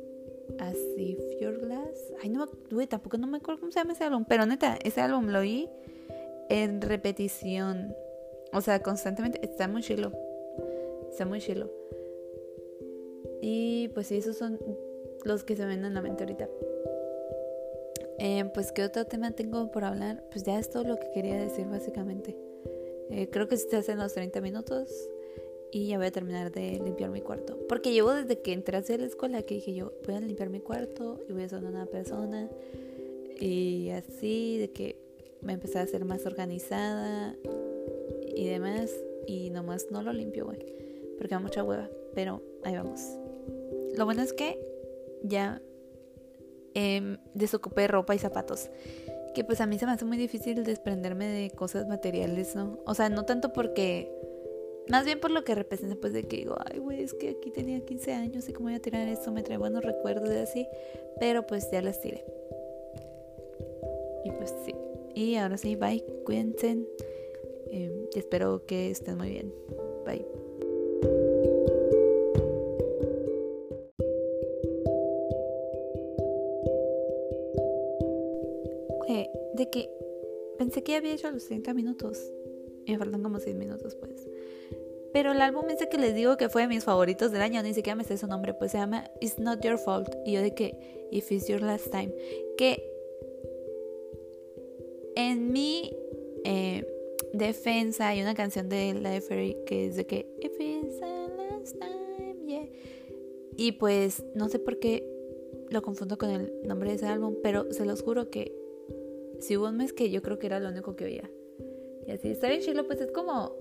Asif 0.58 1.18
Your 1.40 1.58
Glass. 1.58 2.12
Ay, 2.22 2.28
no, 2.28 2.46
güey, 2.70 2.86
tampoco 2.86 3.18
no 3.18 3.26
me 3.26 3.38
acuerdo 3.38 3.60
cómo 3.60 3.72
se 3.72 3.80
llama 3.80 3.92
ese 3.92 4.04
álbum. 4.04 4.24
Pero 4.28 4.46
neta, 4.46 4.78
ese 4.82 5.00
álbum 5.00 5.28
lo 5.28 5.40
oí 5.40 5.68
en 6.50 6.80
repetición. 6.80 7.94
O 8.52 8.60
sea, 8.60 8.82
constantemente 8.82 9.40
está 9.42 9.68
muy 9.68 9.82
chilo. 9.82 10.12
Está 11.10 11.24
muy 11.24 11.40
chilo. 11.40 11.70
Y 13.40 13.88
pues 13.94 14.08
sí, 14.08 14.16
esos 14.16 14.36
son 14.36 14.58
los 15.24 15.44
que 15.44 15.56
se 15.56 15.64
ven 15.64 15.84
en 15.84 15.94
la 15.94 16.02
mente 16.02 16.24
ahorita. 16.24 16.48
Eh, 18.18 18.50
pues, 18.52 18.72
¿qué 18.72 18.84
otro 18.84 19.04
tema 19.06 19.30
tengo 19.30 19.70
por 19.70 19.84
hablar? 19.84 20.24
Pues 20.30 20.44
ya 20.44 20.58
es 20.58 20.70
todo 20.70 20.84
lo 20.84 20.96
que 20.96 21.10
quería 21.12 21.36
decir, 21.40 21.66
básicamente. 21.66 22.36
Eh, 23.10 23.28
creo 23.30 23.48
que 23.48 23.56
se 23.56 23.76
hacen 23.76 23.98
los 23.98 24.12
30 24.12 24.40
minutos 24.40 24.90
y 25.70 25.88
ya 25.88 25.98
voy 25.98 26.08
a 26.08 26.10
terminar 26.10 26.50
de 26.50 26.80
limpiar 26.84 27.10
mi 27.10 27.20
cuarto. 27.20 27.58
Porque 27.68 27.92
llevo 27.92 28.12
desde 28.12 28.40
que 28.40 28.52
entré 28.52 28.76
hacia 28.76 28.98
la 28.98 29.06
escuela 29.06 29.42
que 29.42 29.54
dije 29.54 29.74
yo, 29.74 29.92
voy 30.04 30.16
a 30.16 30.20
limpiar 30.20 30.50
mi 30.50 30.60
cuarto 30.60 31.20
y 31.28 31.32
voy 31.32 31.44
a 31.44 31.48
ser 31.48 31.64
una 31.64 31.86
persona. 31.86 32.50
Y 33.40 33.90
así, 33.90 34.58
de 34.58 34.70
que 34.72 34.96
me 35.40 35.52
empecé 35.52 35.78
a 35.78 35.86
ser 35.86 36.04
más 36.04 36.26
organizada 36.26 37.36
y 38.34 38.46
demás. 38.46 38.90
Y 39.26 39.50
nomás 39.50 39.86
no 39.90 40.02
lo 40.02 40.12
limpio, 40.12 40.46
güey. 40.46 40.58
Porque 41.18 41.34
da 41.34 41.38
mucha 41.38 41.62
hueva. 41.62 41.88
Pero 42.14 42.42
ahí 42.64 42.74
vamos. 42.74 43.00
Lo 43.94 44.04
bueno 44.04 44.22
es 44.22 44.32
que 44.32 44.58
ya 45.22 45.62
eh, 46.78 47.18
desocupé 47.34 47.88
ropa 47.88 48.14
y 48.14 48.18
zapatos. 48.18 48.70
Que 49.34 49.42
pues 49.42 49.60
a 49.60 49.66
mí 49.66 49.78
se 49.80 49.86
me 49.86 49.92
hace 49.92 50.04
muy 50.04 50.16
difícil 50.16 50.62
desprenderme 50.62 51.26
de 51.26 51.50
cosas 51.50 51.88
materiales, 51.88 52.54
¿no? 52.54 52.78
O 52.86 52.94
sea, 52.94 53.08
no 53.08 53.24
tanto 53.24 53.52
porque... 53.52 54.14
Más 54.88 55.04
bien 55.04 55.20
por 55.20 55.30
lo 55.30 55.44
que 55.44 55.54
representa, 55.54 55.96
pues 55.96 56.14
de 56.14 56.22
que 56.22 56.38
digo, 56.38 56.56
ay, 56.64 56.78
güey, 56.78 57.02
es 57.02 57.12
que 57.12 57.30
aquí 57.30 57.50
tenía 57.50 57.78
15 57.84 58.12
años 58.14 58.48
y 58.48 58.54
cómo 58.54 58.68
voy 58.68 58.76
a 58.76 58.80
tirar 58.80 59.06
esto, 59.06 59.30
me 59.30 59.42
trae 59.42 59.58
buenos 59.58 59.84
recuerdos 59.84 60.30
de 60.30 60.40
así. 60.40 60.66
Pero 61.20 61.46
pues 61.46 61.68
ya 61.70 61.82
las 61.82 62.00
tiré. 62.00 62.24
Y 64.24 64.30
pues 64.30 64.54
sí. 64.64 64.74
Y 65.14 65.34
ahora 65.34 65.58
sí, 65.58 65.76
bye, 65.76 66.02
cuídense. 66.24 66.78
Eh, 67.70 68.08
espero 68.14 68.64
que 68.64 68.90
estén 68.90 69.18
muy 69.18 69.30
bien. 69.30 69.52
Bye. 70.06 70.47
Pensé 80.58 80.82
que 80.82 80.96
había 80.96 81.14
hecho 81.14 81.30
los 81.30 81.46
30 81.46 81.72
minutos. 81.74 82.18
Me 82.86 82.98
faltan 82.98 83.22
como 83.22 83.38
6 83.38 83.56
minutos, 83.56 83.94
pues. 83.94 84.26
Pero 85.12 85.32
el 85.32 85.40
álbum 85.40 85.64
ese 85.70 85.88
que 85.88 85.98
les 85.98 86.14
digo 86.14 86.36
que 86.36 86.48
fue 86.48 86.62
de 86.62 86.68
mis 86.68 86.84
favoritos 86.84 87.32
del 87.32 87.40
año, 87.40 87.62
ni 87.62 87.72
siquiera 87.72 87.96
me 87.96 88.04
sé 88.04 88.18
su 88.18 88.26
nombre, 88.26 88.54
pues 88.54 88.72
se 88.72 88.78
llama 88.78 89.10
It's 89.20 89.38
Not 89.38 89.62
Your 89.64 89.78
Fault. 89.78 90.14
Y 90.26 90.32
yo 90.32 90.42
de 90.42 90.54
que 90.54 91.08
If 91.10 91.32
It's 91.32 91.48
Your 91.48 91.62
Last 91.62 91.90
Time. 91.90 92.12
Que 92.56 92.84
en 95.16 95.50
mi 95.52 95.96
eh, 96.44 96.86
defensa 97.32 98.08
hay 98.08 98.20
una 98.20 98.34
canción 98.34 98.68
de 98.68 98.94
La 98.94 99.20
Ferry 99.20 99.56
que 99.66 99.86
es 99.86 99.96
de 99.96 100.06
que 100.06 100.26
If 100.40 100.60
It's 100.60 101.00
the 101.00 101.28
Last 101.36 101.78
Time, 101.78 102.46
yeah. 102.46 102.68
Y 103.56 103.72
pues 103.72 104.24
no 104.34 104.48
sé 104.48 104.58
por 104.58 104.78
qué 104.78 105.04
lo 105.70 105.82
confundo 105.82 106.18
con 106.18 106.30
el 106.30 106.52
nombre 106.64 106.90
de 106.90 106.96
ese 106.96 107.06
álbum, 107.06 107.36
pero 107.42 107.72
se 107.72 107.84
los 107.84 108.02
juro 108.02 108.30
que 108.30 108.57
si 109.40 109.56
hubo 109.56 109.68
un 109.68 109.76
mes 109.76 109.92
que 109.92 110.10
yo 110.10 110.22
creo 110.22 110.38
que 110.38 110.46
era 110.46 110.60
lo 110.60 110.68
único 110.68 110.96
que 110.96 111.04
oía. 111.04 111.30
Y 112.06 112.12
así, 112.12 112.30
está 112.30 112.48
bien 112.48 112.60
chilo, 112.60 112.86
pues 112.86 113.00
es 113.00 113.12
como, 113.12 113.54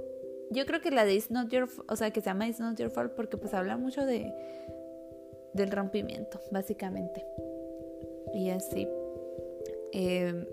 yo 0.51 0.65
creo 0.65 0.81
que 0.81 0.91
la 0.91 1.05
de 1.05 1.15
It's 1.15 1.31
Not 1.31 1.49
Your, 1.49 1.69
o 1.87 1.95
sea, 1.95 2.11
que 2.11 2.21
se 2.21 2.27
llama 2.27 2.47
It's 2.47 2.59
Not 2.59 2.77
Your 2.77 2.89
Fault 2.89 3.13
porque 3.13 3.37
pues 3.37 3.53
habla 3.53 3.77
mucho 3.77 4.05
de, 4.05 4.33
del 5.53 5.71
rompimiento, 5.71 6.39
básicamente. 6.51 7.25
Y 8.33 8.49
así, 8.49 8.87
em, 9.91 10.45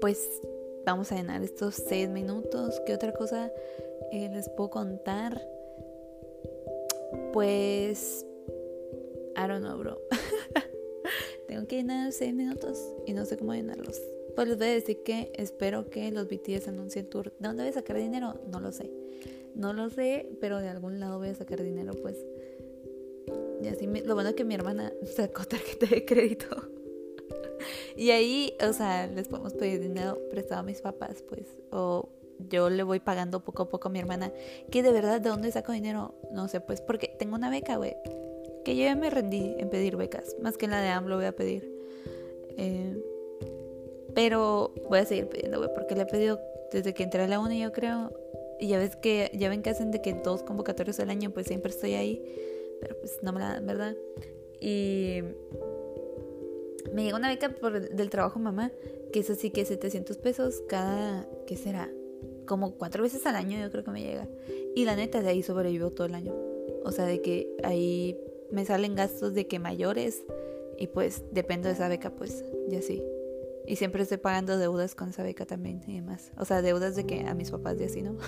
pues 0.00 0.40
vamos 0.84 1.10
a 1.12 1.16
llenar 1.16 1.42
estos 1.42 1.74
seis 1.74 2.08
minutos. 2.08 2.80
¿Qué 2.86 2.94
otra 2.94 3.12
cosa 3.12 3.52
eh, 4.12 4.30
les 4.32 4.48
puedo 4.50 4.70
contar? 4.70 5.40
Pues, 7.32 8.24
I 9.36 9.48
don't 9.48 9.64
know, 9.64 9.76
bro. 9.78 10.00
Tengo 11.56 11.68
que 11.68 11.76
llenar 11.76 12.12
6 12.12 12.34
minutos 12.34 12.78
y 13.06 13.14
no 13.14 13.24
sé 13.24 13.38
cómo 13.38 13.54
llenarlos. 13.54 13.98
Pues 14.34 14.46
les 14.46 14.58
voy 14.58 14.66
a 14.66 14.72
decir 14.72 15.02
que 15.02 15.32
espero 15.36 15.88
que 15.88 16.10
los 16.10 16.28
BTS 16.28 16.68
anuncien 16.68 17.08
tour. 17.08 17.32
¿De 17.38 17.48
dónde 17.48 17.62
voy 17.62 17.70
a 17.70 17.72
sacar 17.72 17.96
dinero? 17.96 18.38
No 18.52 18.60
lo 18.60 18.72
sé. 18.72 18.90
No 19.54 19.72
lo 19.72 19.88
sé, 19.88 20.28
pero 20.38 20.60
de 20.60 20.68
algún 20.68 21.00
lado 21.00 21.16
voy 21.18 21.30
a 21.30 21.34
sacar 21.34 21.62
dinero, 21.62 21.94
pues. 22.02 22.18
Y 23.62 23.68
así, 23.68 23.86
lo 23.86 24.12
bueno 24.12 24.28
es 24.28 24.36
que 24.36 24.44
mi 24.44 24.54
hermana 24.54 24.92
sacó 25.16 25.46
tarjeta 25.46 25.86
de 25.86 26.04
crédito. 26.04 26.46
y 27.96 28.10
ahí, 28.10 28.52
o 28.60 28.74
sea, 28.74 29.06
les 29.06 29.26
podemos 29.26 29.54
pedir 29.54 29.80
dinero 29.80 30.18
prestado 30.30 30.60
a 30.60 30.62
mis 30.62 30.82
papás, 30.82 31.24
pues. 31.26 31.46
O 31.70 32.10
yo 32.50 32.68
le 32.68 32.82
voy 32.82 33.00
pagando 33.00 33.42
poco 33.42 33.62
a 33.62 33.68
poco 33.70 33.88
a 33.88 33.90
mi 33.90 33.98
hermana. 33.98 34.30
Que 34.70 34.82
de 34.82 34.92
verdad, 34.92 35.22
¿de 35.22 35.30
dónde 35.30 35.50
saco 35.52 35.72
dinero? 35.72 36.20
No 36.32 36.48
sé, 36.48 36.60
pues, 36.60 36.82
porque 36.82 37.16
tengo 37.18 37.34
una 37.34 37.48
beca, 37.48 37.78
güey 37.78 37.96
que 38.66 38.74
yo 38.74 38.82
ya 38.82 38.96
me 38.96 39.10
rendí 39.10 39.54
en 39.58 39.70
pedir 39.70 39.96
becas, 39.96 40.34
más 40.42 40.58
que 40.58 40.64
en 40.64 40.72
la 40.72 40.80
de 40.80 40.88
AMLO 40.88 41.14
voy 41.14 41.26
a 41.26 41.36
pedir. 41.36 41.72
Eh, 42.56 43.00
pero 44.12 44.74
voy 44.88 44.98
a 44.98 45.04
seguir 45.04 45.28
pidiendo, 45.28 45.58
güey, 45.58 45.70
porque 45.72 45.94
le 45.94 46.02
he 46.02 46.06
pedido 46.06 46.40
desde 46.72 46.92
que 46.92 47.04
entré 47.04 47.22
a 47.22 47.28
la 47.28 47.38
uni, 47.38 47.60
yo 47.60 47.70
creo. 47.70 48.10
Y 48.58 48.66
ya 48.66 48.78
ves 48.78 48.96
que, 48.96 49.30
ya 49.34 49.48
ven 49.48 49.62
que 49.62 49.70
hacen 49.70 49.92
de 49.92 50.02
que 50.02 50.14
dos 50.14 50.42
convocatorios 50.42 50.98
al 50.98 51.10
año, 51.10 51.30
pues 51.30 51.46
siempre 51.46 51.70
estoy 51.70 51.94
ahí. 51.94 52.20
Pero 52.80 52.98
pues 52.98 53.22
no 53.22 53.32
me 53.32 53.38
la 53.38 53.52
dan, 53.52 53.66
¿verdad? 53.68 53.94
Y 54.60 55.20
me 56.92 57.04
llegó 57.04 57.18
una 57.18 57.28
beca 57.28 57.50
por, 57.50 57.88
del 57.88 58.10
trabajo 58.10 58.40
mamá, 58.40 58.72
que 59.12 59.20
es 59.20 59.30
así 59.30 59.50
que 59.50 59.64
700 59.64 60.18
pesos 60.18 60.60
cada, 60.66 61.28
¿qué 61.46 61.56
será? 61.56 61.88
Como 62.46 62.72
cuatro 62.72 63.04
veces 63.04 63.24
al 63.26 63.36
año 63.36 63.60
yo 63.60 63.70
creo 63.70 63.84
que 63.84 63.92
me 63.92 64.02
llega. 64.02 64.26
Y 64.74 64.86
la 64.86 64.96
neta 64.96 65.22
de 65.22 65.28
ahí 65.28 65.44
sobrevivo 65.44 65.92
todo 65.92 66.08
el 66.08 66.16
año. 66.16 66.34
O 66.84 66.90
sea, 66.90 67.04
de 67.04 67.22
que 67.22 67.56
ahí 67.62 68.18
me 68.50 68.64
salen 68.64 68.94
gastos 68.94 69.34
de 69.34 69.46
que 69.46 69.58
mayores 69.58 70.22
y 70.78 70.88
pues 70.88 71.24
dependo 71.32 71.68
de 71.68 71.74
esa 71.74 71.88
beca 71.88 72.10
pues 72.10 72.44
ya 72.68 72.82
sí. 72.82 73.02
Y 73.66 73.76
siempre 73.76 74.02
estoy 74.02 74.18
pagando 74.18 74.58
deudas 74.58 74.94
con 74.94 75.08
esa 75.08 75.22
beca 75.24 75.44
también 75.44 75.82
y 75.86 75.96
demás. 75.96 76.30
O 76.38 76.44
sea, 76.44 76.62
deudas 76.62 76.94
de 76.94 77.04
que 77.04 77.26
a 77.26 77.34
mis 77.34 77.50
papás 77.50 77.76
y 77.80 77.84
así, 77.84 78.02
¿no? 78.02 78.16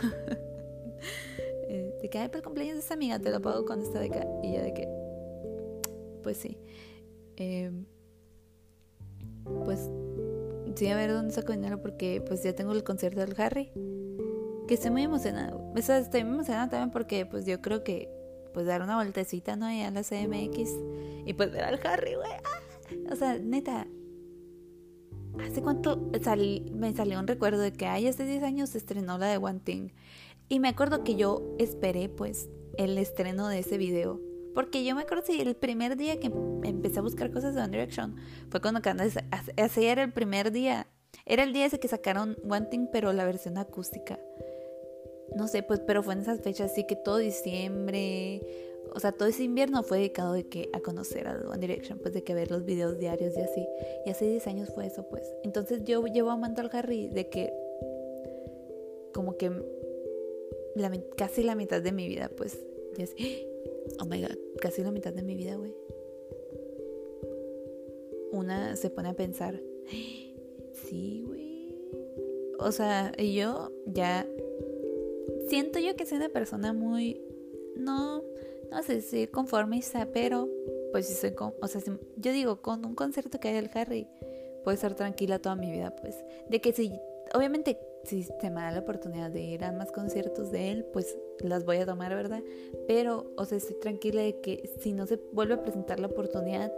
Eh, 1.70 1.94
de 2.00 2.08
que, 2.08 2.18
ay, 2.18 2.28
pues 2.28 2.38
el 2.38 2.44
cumpleaños 2.44 2.76
de 2.76 2.80
esa 2.80 2.94
amiga 2.94 3.18
te 3.18 3.30
lo 3.30 3.42
pago 3.42 3.66
con 3.66 3.82
esta 3.82 4.00
beca. 4.00 4.26
Y 4.42 4.54
ya 4.54 4.62
de 4.62 4.72
que, 4.72 4.88
pues 6.22 6.38
sí. 6.38 6.56
Em, 7.36 7.84
pues 9.66 9.90
sí, 10.74 10.86
a 10.88 10.96
ver 10.96 11.12
dónde 11.12 11.34
saco 11.34 11.52
dinero 11.52 11.82
porque 11.82 12.22
pues 12.26 12.42
ya 12.42 12.54
tengo 12.54 12.72
el 12.72 12.84
concierto 12.84 13.20
del 13.20 13.38
Harry. 13.38 13.70
Que 14.66 14.74
estoy 14.74 14.90
muy 14.90 15.02
emocionada. 15.02 15.54
O 15.54 15.82
sea, 15.82 15.98
estoy 15.98 16.24
muy 16.24 16.36
emocionada 16.36 16.70
también 16.70 16.90
porque 16.90 17.26
pues 17.26 17.44
yo 17.44 17.60
creo 17.60 17.84
que 17.84 18.08
pues 18.52 18.66
dar 18.66 18.82
una 18.82 18.96
vueltecita, 18.96 19.56
¿no? 19.56 19.70
Y 19.70 19.82
a 19.82 19.90
la 19.90 20.02
CMX 20.02 20.70
y 21.26 21.32
pues 21.34 21.50
ver 21.50 21.64
al 21.64 21.80
Harry, 21.84 22.14
güey. 22.14 22.30
¡Ah! 22.30 23.12
O 23.12 23.16
sea, 23.16 23.38
neta, 23.38 23.86
¿hace 25.40 25.62
cuánto 25.62 26.10
me 26.72 26.92
salió 26.92 27.18
un 27.18 27.26
recuerdo 27.26 27.60
de 27.60 27.72
que, 27.72 27.86
ay, 27.86 28.06
hace 28.06 28.24
10 28.24 28.42
años 28.42 28.70
se 28.70 28.78
estrenó 28.78 29.18
la 29.18 29.28
de 29.28 29.36
One 29.36 29.60
Thing? 29.60 29.90
Y 30.48 30.60
me 30.60 30.68
acuerdo 30.68 31.04
que 31.04 31.16
yo 31.16 31.54
esperé, 31.58 32.08
pues, 32.08 32.48
el 32.76 32.96
estreno 32.96 33.48
de 33.48 33.58
ese 33.58 33.76
video. 33.76 34.20
Porque 34.54 34.84
yo 34.84 34.94
me 34.94 35.02
acuerdo 35.02 35.24
si 35.26 35.40
el 35.40 35.54
primer 35.54 35.96
día 35.96 36.18
que 36.18 36.32
empecé 36.64 36.98
a 36.98 37.02
buscar 37.02 37.30
cosas 37.30 37.54
de 37.54 37.60
One 37.60 37.70
Direction 37.70 38.16
fue 38.50 38.60
cuando 38.60 38.80
así 39.56 39.84
era 39.84 40.02
el 40.02 40.12
primer 40.12 40.50
día. 40.50 40.88
Era 41.26 41.42
el 41.42 41.52
día 41.52 41.66
ese 41.66 41.78
que 41.78 41.88
sacaron 41.88 42.36
One 42.48 42.66
Thing, 42.70 42.86
pero 42.90 43.12
la 43.12 43.24
versión 43.24 43.58
acústica 43.58 44.18
no 45.34 45.48
sé, 45.48 45.62
pues, 45.62 45.80
pero 45.80 46.02
fue 46.02 46.14
en 46.14 46.20
esas 46.20 46.40
fechas, 46.40 46.72
así 46.72 46.86
que 46.86 46.96
todo 46.96 47.18
diciembre, 47.18 48.42
o 48.94 49.00
sea, 49.00 49.12
todo 49.12 49.28
ese 49.28 49.44
invierno 49.44 49.82
fue 49.82 49.98
dedicado 49.98 50.32
de 50.32 50.44
que 50.44 50.70
a 50.72 50.80
conocer 50.80 51.28
a 51.28 51.36
One 51.48 51.58
Direction, 51.58 51.98
pues 51.98 52.14
de 52.14 52.22
que 52.22 52.34
ver 52.34 52.50
los 52.50 52.64
videos 52.64 52.98
diarios 52.98 53.36
y 53.36 53.40
así. 53.40 53.68
Y 54.06 54.10
hace 54.10 54.26
10 54.26 54.46
años 54.46 54.70
fue 54.74 54.86
eso, 54.86 55.06
pues. 55.08 55.22
Entonces 55.44 55.84
yo 55.84 56.04
llevo 56.06 56.30
amando 56.30 56.62
al 56.62 56.70
Harry 56.72 57.08
de 57.08 57.28
que 57.28 57.52
como 59.12 59.36
que 59.36 59.50
casi 61.16 61.42
la 61.42 61.54
mitad 61.54 61.82
de 61.82 61.92
mi 61.92 62.08
vida, 62.08 62.30
pues, 62.36 62.58
ya 62.96 63.04
es, 63.04 63.14
oh 64.00 64.06
my 64.06 64.22
god, 64.22 64.36
casi 64.60 64.82
la 64.82 64.90
mitad 64.90 65.12
de 65.12 65.22
mi 65.22 65.34
vida, 65.34 65.56
güey. 65.56 65.74
Una 68.32 68.76
se 68.76 68.90
pone 68.90 69.08
a 69.08 69.14
pensar, 69.14 69.60
sí, 70.72 71.24
güey. 71.26 71.76
O 72.58 72.72
sea, 72.72 73.12
y 73.16 73.34
yo 73.34 73.72
ya 73.86 74.26
siento 75.48 75.78
yo 75.78 75.96
que 75.96 76.06
soy 76.06 76.18
una 76.18 76.28
persona 76.28 76.72
muy, 76.72 77.20
no, 77.76 78.22
no 78.70 78.82
sé 78.82 79.00
si 79.00 79.26
conformista, 79.26 80.08
pero 80.12 80.48
pues 80.92 81.06
si 81.06 81.14
soy, 81.14 81.32
con, 81.32 81.54
o 81.60 81.66
sea, 81.66 81.80
yo 82.16 82.32
digo, 82.32 82.60
con 82.62 82.84
un 82.84 82.94
concierto 82.94 83.38
que 83.40 83.48
hay 83.48 83.54
del 83.54 83.70
Harry, 83.74 84.06
puedo 84.64 84.74
estar 84.74 84.94
tranquila 84.94 85.38
toda 85.38 85.56
mi 85.56 85.70
vida, 85.70 85.94
pues, 85.96 86.16
de 86.48 86.60
que 86.60 86.72
si, 86.72 86.92
obviamente, 87.34 87.78
si 88.04 88.22
se 88.22 88.50
me 88.50 88.60
da 88.60 88.70
la 88.70 88.80
oportunidad 88.80 89.30
de 89.30 89.42
ir 89.42 89.64
a 89.64 89.72
más 89.72 89.92
conciertos 89.92 90.50
de 90.50 90.70
él, 90.70 90.86
pues 90.92 91.16
las 91.40 91.64
voy 91.64 91.76
a 91.78 91.86
tomar, 91.86 92.14
¿verdad? 92.14 92.42
Pero, 92.86 93.32
o 93.36 93.44
sea, 93.44 93.58
estoy 93.58 93.76
tranquila 93.78 94.22
de 94.22 94.40
que 94.40 94.70
si 94.80 94.92
no 94.92 95.06
se 95.06 95.16
vuelve 95.32 95.54
a 95.54 95.62
presentar 95.62 96.00
la 96.00 96.06
oportunidad, 96.06 96.72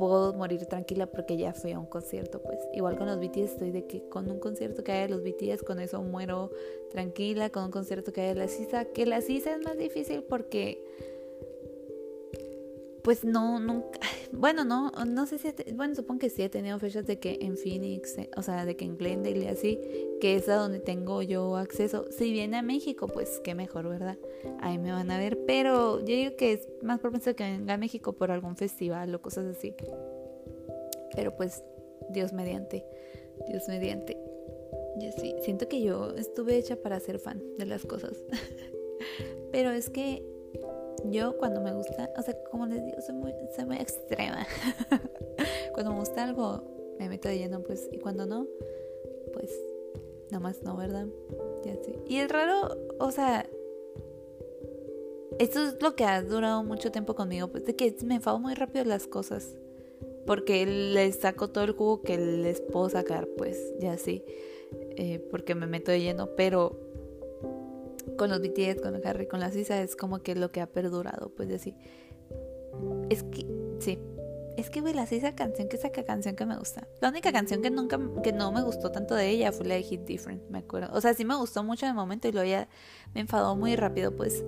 puedo 0.00 0.32
morir 0.32 0.64
tranquila 0.64 1.06
porque 1.06 1.36
ya 1.36 1.52
fui 1.52 1.72
a 1.72 1.78
un 1.78 1.84
concierto, 1.84 2.40
pues. 2.40 2.58
Igual 2.72 2.96
con 2.96 3.06
los 3.06 3.20
BTS 3.20 3.52
estoy 3.52 3.70
de 3.70 3.86
que 3.86 4.08
con 4.08 4.30
un 4.30 4.40
concierto 4.40 4.82
que 4.82 4.92
haya 4.92 5.02
de 5.02 5.08
los 5.10 5.22
BTS, 5.22 5.62
con 5.62 5.78
eso 5.78 6.02
muero 6.02 6.50
tranquila, 6.90 7.50
con 7.50 7.64
un 7.64 7.70
concierto 7.70 8.10
que 8.10 8.22
haya 8.22 8.34
de 8.34 8.40
la 8.40 8.48
CISA, 8.48 8.86
que 8.86 9.04
la 9.04 9.20
CISA 9.20 9.56
es 9.56 9.62
más 9.62 9.76
difícil 9.76 10.22
porque 10.22 10.82
pues 13.02 13.24
no, 13.24 13.58
nunca, 13.58 14.00
bueno, 14.32 14.64
no, 14.64 14.90
no 14.90 15.26
sé 15.26 15.38
si, 15.38 15.48
bueno, 15.74 15.94
supongo 15.94 16.20
que 16.20 16.30
sí 16.30 16.42
he 16.42 16.48
tenido 16.48 16.78
fechas 16.78 17.06
de 17.06 17.18
que 17.18 17.38
en 17.40 17.56
Phoenix, 17.56 18.18
eh, 18.18 18.30
o 18.36 18.42
sea, 18.42 18.64
de 18.64 18.76
que 18.76 18.84
en 18.84 18.96
Glendale 18.96 19.38
y 19.38 19.46
así, 19.46 19.78
que 20.20 20.36
es 20.36 20.48
a 20.48 20.56
donde 20.56 20.80
tengo 20.80 21.22
yo 21.22 21.56
acceso. 21.56 22.06
Si 22.10 22.32
viene 22.32 22.58
a 22.58 22.62
México, 22.62 23.06
pues 23.08 23.40
qué 23.42 23.54
mejor, 23.54 23.88
¿verdad? 23.88 24.18
Ahí 24.60 24.78
me 24.78 24.92
van 24.92 25.10
a 25.10 25.18
ver, 25.18 25.38
pero 25.46 26.00
yo 26.00 26.14
digo 26.14 26.36
que 26.36 26.52
es 26.52 26.68
más 26.82 27.00
propenso 27.00 27.34
que 27.34 27.44
venga 27.44 27.74
a 27.74 27.78
México 27.78 28.12
por 28.12 28.30
algún 28.30 28.56
festival 28.56 29.14
o 29.14 29.22
cosas 29.22 29.46
así. 29.46 29.74
Pero 31.14 31.36
pues, 31.36 31.62
Dios 32.10 32.32
mediante, 32.32 32.84
Dios 33.48 33.68
mediante. 33.68 34.16
Yo 34.98 35.10
sí, 35.12 35.34
siento 35.42 35.68
que 35.68 35.82
yo 35.82 36.14
estuve 36.16 36.56
hecha 36.56 36.76
para 36.76 37.00
ser 37.00 37.18
fan 37.18 37.42
de 37.58 37.66
las 37.66 37.86
cosas. 37.86 38.12
pero 39.52 39.70
es 39.70 39.88
que 39.90 40.22
yo 41.04 41.36
cuando 41.38 41.60
me 41.60 41.72
gusta, 41.72 42.10
o 42.16 42.22
sea, 42.22 42.34
como 42.50 42.66
les 42.66 42.84
digo, 42.84 43.00
soy 43.00 43.14
muy, 43.14 43.32
soy 43.54 43.64
muy 43.64 43.76
extrema. 43.76 44.46
cuando 45.72 45.92
me 45.92 45.98
gusta 46.00 46.24
algo, 46.24 46.62
me 46.98 47.08
meto 47.08 47.28
de 47.28 47.38
lleno, 47.38 47.62
pues, 47.62 47.88
y 47.92 47.98
cuando 47.98 48.26
no, 48.26 48.46
pues, 49.32 49.50
nada 50.30 50.40
más 50.40 50.62
no, 50.62 50.76
¿verdad? 50.76 51.06
Ya 51.64 51.74
sí. 51.82 51.94
Y 52.06 52.16
es 52.18 52.30
raro, 52.30 52.76
o 52.98 53.10
sea, 53.10 53.48
esto 55.38 55.62
es 55.62 55.80
lo 55.80 55.94
que 55.94 56.04
ha 56.04 56.22
durado 56.22 56.62
mucho 56.64 56.92
tiempo 56.92 57.14
conmigo, 57.14 57.48
pues, 57.48 57.64
de 57.64 57.74
que 57.76 57.94
me 58.04 58.16
enfado 58.16 58.38
muy 58.38 58.54
rápido 58.54 58.84
las 58.84 59.06
cosas. 59.06 59.56
porque 60.26 60.64
le 60.66 61.10
saco 61.12 61.48
todo 61.48 61.64
el 61.64 61.72
jugo 61.72 62.02
que 62.02 62.16
les 62.16 62.60
puedo 62.60 62.88
sacar, 62.88 63.26
pues, 63.36 63.58
ya 63.80 63.96
sí, 63.96 64.22
eh, 64.96 65.18
porque 65.30 65.54
me 65.54 65.66
meto 65.66 65.90
de 65.90 66.00
lleno, 66.00 66.28
pero 66.36 66.78
con 68.16 68.30
los 68.30 68.40
BTS, 68.40 68.80
con 68.80 69.00
Harry, 69.06 69.26
con 69.26 69.40
la 69.40 69.50
Sisa, 69.50 69.80
es 69.82 69.96
como 69.96 70.20
que 70.20 70.34
lo 70.34 70.50
que 70.50 70.60
ha 70.60 70.66
perdurado, 70.66 71.32
pues, 71.34 71.52
así. 71.52 71.74
Es 73.08 73.22
que, 73.24 73.46
sí, 73.80 73.98
es 74.56 74.68
que, 74.68 74.80
güey, 74.80 74.92
la 74.92 75.04
esa 75.04 75.34
canción 75.34 75.68
que 75.68 75.76
saca 75.76 76.04
canción 76.04 76.36
que 76.36 76.44
me 76.44 76.56
gusta. 76.56 76.86
La 77.00 77.08
única 77.08 77.32
canción 77.32 77.62
que 77.62 77.70
nunca, 77.70 77.98
que 78.22 78.32
no 78.32 78.52
me 78.52 78.62
gustó 78.62 78.90
tanto 78.90 79.14
de 79.14 79.28
ella 79.30 79.52
fue 79.52 79.66
la 79.66 79.74
de 79.74 79.82
Hit 79.82 80.02
Different, 80.02 80.42
me 80.50 80.58
acuerdo. 80.58 80.94
O 80.94 81.00
sea, 81.00 81.14
sí 81.14 81.24
me 81.24 81.36
gustó 81.36 81.64
mucho 81.64 81.86
en 81.86 81.90
el 81.90 81.96
momento 81.96 82.28
y 82.28 82.32
luego 82.32 82.48
ya 82.48 82.68
me 83.14 83.22
enfadó 83.22 83.56
muy 83.56 83.74
rápido, 83.76 84.14
pues. 84.14 84.44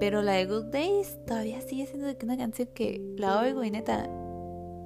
Pero 0.00 0.22
la 0.22 0.32
de 0.32 0.46
Good 0.46 0.66
Days 0.66 1.18
todavía 1.26 1.60
sigue 1.60 1.86
siendo 1.86 2.08
una 2.24 2.36
canción 2.36 2.68
que 2.74 3.00
la 3.16 3.40
oigo 3.40 3.62
y 3.62 3.70
neta 3.70 4.08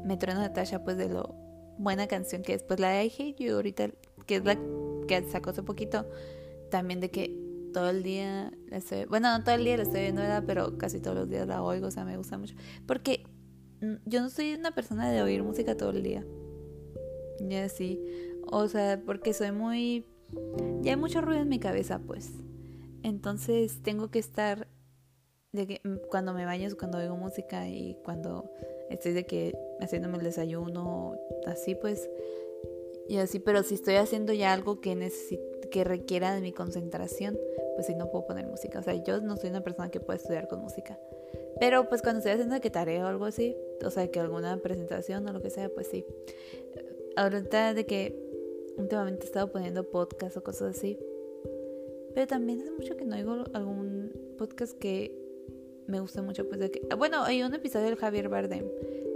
me 0.04 0.16
truena 0.16 0.40
Natasha, 0.40 0.84
pues, 0.84 0.96
de 0.96 1.08
lo 1.08 1.34
buena 1.78 2.06
canción 2.06 2.42
que 2.42 2.54
es. 2.54 2.62
Pues 2.62 2.80
la 2.80 2.90
de 2.90 3.06
I 3.06 3.12
Hate 3.18 3.36
You 3.38 3.54
ahorita, 3.54 3.90
que 4.26 4.36
es 4.36 4.44
la 4.44 4.58
que 5.08 5.22
sacó 5.30 5.50
hace 5.50 5.62
poquito, 5.62 6.06
también 6.70 7.00
de 7.00 7.10
que 7.10 7.45
todo 7.76 7.90
el 7.90 8.02
día, 8.02 8.50
estoy, 8.70 9.04
bueno, 9.04 9.36
no 9.36 9.44
todo 9.44 9.54
el 9.54 9.62
día 9.62 9.76
la 9.76 9.82
estoy 9.82 10.00
viendo, 10.00 10.22
¿verdad? 10.22 10.44
Pero 10.46 10.78
casi 10.78 10.98
todos 10.98 11.14
los 11.14 11.28
días 11.28 11.46
la 11.46 11.62
oigo, 11.62 11.88
o 11.88 11.90
sea, 11.90 12.06
me 12.06 12.16
gusta 12.16 12.38
mucho. 12.38 12.54
Porque 12.86 13.26
yo 14.06 14.22
no 14.22 14.30
soy 14.30 14.54
una 14.54 14.74
persona 14.74 15.10
de 15.10 15.20
oír 15.20 15.42
música 15.42 15.76
todo 15.76 15.90
el 15.90 16.02
día. 16.02 16.24
Ya 17.38 17.68
sí. 17.68 18.02
O 18.46 18.66
sea, 18.68 19.02
porque 19.04 19.34
soy 19.34 19.52
muy... 19.52 20.06
Ya 20.80 20.92
hay 20.92 20.96
mucho 20.96 21.20
ruido 21.20 21.42
en 21.42 21.50
mi 21.50 21.58
cabeza, 21.58 21.98
pues. 21.98 22.32
Entonces 23.02 23.82
tengo 23.82 24.10
que 24.10 24.20
estar... 24.20 24.68
De 25.52 25.66
que, 25.66 25.82
mm, 25.84 26.08
cuando 26.08 26.32
me 26.32 26.46
baño 26.46 26.70
cuando 26.78 26.96
oigo 26.96 27.14
música 27.18 27.68
y 27.68 27.98
cuando 28.06 28.50
estoy 28.88 29.12
de 29.12 29.26
que 29.26 29.54
haciéndome 29.82 30.16
el 30.16 30.24
desayuno, 30.24 31.14
así 31.46 31.74
pues. 31.74 32.08
Y 33.06 33.18
así, 33.18 33.38
pero 33.38 33.62
si 33.62 33.74
estoy 33.74 33.96
haciendo 33.96 34.32
ya 34.32 34.54
algo 34.54 34.80
que 34.80 34.96
que 35.70 35.84
requiera 35.84 36.34
de 36.34 36.40
mi 36.40 36.52
concentración, 36.52 37.38
pues 37.74 37.86
sí 37.86 37.94
no 37.94 38.10
puedo 38.10 38.26
poner 38.26 38.46
música. 38.46 38.78
O 38.78 38.82
sea, 38.82 38.94
yo 38.94 39.20
no 39.20 39.36
soy 39.36 39.50
una 39.50 39.62
persona 39.62 39.90
que 39.90 40.00
puede 40.00 40.18
estudiar 40.18 40.48
con 40.48 40.60
música. 40.60 40.98
Pero 41.58 41.88
pues 41.88 42.02
cuando 42.02 42.18
estoy 42.18 42.32
haciendo 42.32 42.60
que 42.60 42.70
tarea 42.70 43.04
o 43.04 43.08
algo 43.08 43.24
así, 43.24 43.56
o 43.84 43.90
sea, 43.90 44.10
que 44.10 44.20
alguna 44.20 44.56
presentación 44.58 45.28
o 45.28 45.32
lo 45.32 45.40
que 45.40 45.50
sea, 45.50 45.68
pues 45.68 45.86
sí. 45.86 46.04
Ahorita 47.16 47.72
de 47.72 47.86
que 47.86 48.26
últimamente 48.76 49.24
he 49.24 49.26
estado 49.26 49.50
poniendo 49.50 49.84
podcast 49.84 50.36
o 50.36 50.42
cosas 50.42 50.76
así. 50.76 50.98
Pero 52.14 52.26
también 52.26 52.60
hace 52.60 52.70
mucho 52.70 52.96
que 52.96 53.04
no 53.04 53.16
oigo 53.16 53.44
algún 53.52 54.12
podcast 54.38 54.76
que 54.78 55.14
me 55.86 56.00
guste 56.00 56.22
mucho. 56.22 56.48
Pues 56.48 56.60
de 56.60 56.70
que. 56.70 56.94
Bueno, 56.94 57.22
hay 57.22 57.42
un 57.42 57.54
episodio 57.54 57.86
del 57.86 57.96
Javier 57.96 58.28
Bardem, 58.28 58.66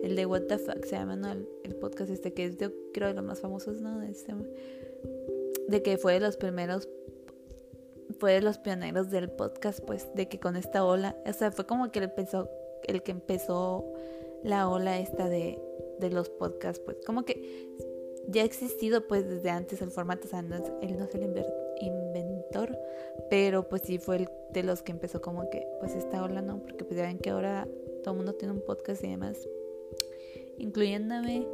el 0.03 0.17
de 0.17 0.27
What 0.27 0.43
the 0.43 0.59
Fuck 0.59 0.85
se 0.85 0.97
llama, 0.97 1.17
¿no? 1.17 1.33
El, 1.33 1.75
podcast 1.77 2.11
este 2.11 2.35
que 2.35 2.45
es 2.45 2.59
de, 2.59 2.71
creo 2.93 3.09
de 3.09 3.15
los 3.15 3.25
más 3.25 3.41
famosos, 3.41 3.81
¿no? 3.81 4.01
De, 4.01 4.11
este, 4.11 4.35
de 5.71 5.83
que 5.83 5.97
fue 5.97 6.15
de 6.15 6.21
los 6.21 6.37
primeros 6.37 6.89
fue 8.19 8.33
de 8.33 8.43
los 8.43 8.59
pioneros 8.59 9.11
del 9.11 9.31
podcast, 9.31 9.81
pues, 9.85 10.13
de 10.15 10.29
que 10.29 10.41
con 10.41 10.57
esta 10.57 10.85
ola, 10.85 11.17
o 11.25 11.33
sea, 11.33 11.53
fue 11.53 11.65
como 11.65 11.91
que 11.91 12.01
él 12.01 12.07
empezó, 12.07 12.51
el 12.87 13.03
que 13.03 13.13
empezó 13.13 13.85
la 14.43 14.69
ola 14.69 14.99
esta 14.99 15.29
de, 15.29 15.63
de 16.01 16.11
los 16.11 16.29
podcasts, 16.29 16.83
pues, 16.85 16.99
como 17.07 17.25
que 17.25 17.71
ya 18.29 18.43
ha 18.43 18.45
existido, 18.45 19.07
pues, 19.07 19.29
desde 19.29 19.51
antes 19.51 19.81
el 19.81 19.93
formato, 19.93 20.27
o 20.27 20.31
sea, 20.31 20.43
no 20.43 20.57
es, 20.57 20.73
él 20.83 20.99
no 20.99 21.05
es 21.05 21.15
el 21.15 21.23
inventor, 21.81 22.77
pero 23.31 23.69
pues 23.69 23.83
sí 23.83 23.99
fue 23.99 24.17
el 24.17 24.29
de 24.51 24.65
los 24.65 24.83
que 24.83 24.93
empezó 24.93 25.23
como 25.23 25.49
que, 25.49 25.67
pues, 25.79 25.95
esta 25.95 26.23
ola, 26.23 26.43
¿no? 26.43 26.61
Porque 26.61 26.85
pues 26.85 26.99
ya 26.99 27.07
ven 27.07 27.19
que 27.19 27.31
ahora 27.31 27.69
todo 28.03 28.13
el 28.13 28.17
mundo 28.19 28.35
tiene 28.35 28.55
un 28.55 28.61
podcast 28.61 29.05
y 29.05 29.09
demás, 29.09 29.49
incluyéndome, 30.59 31.47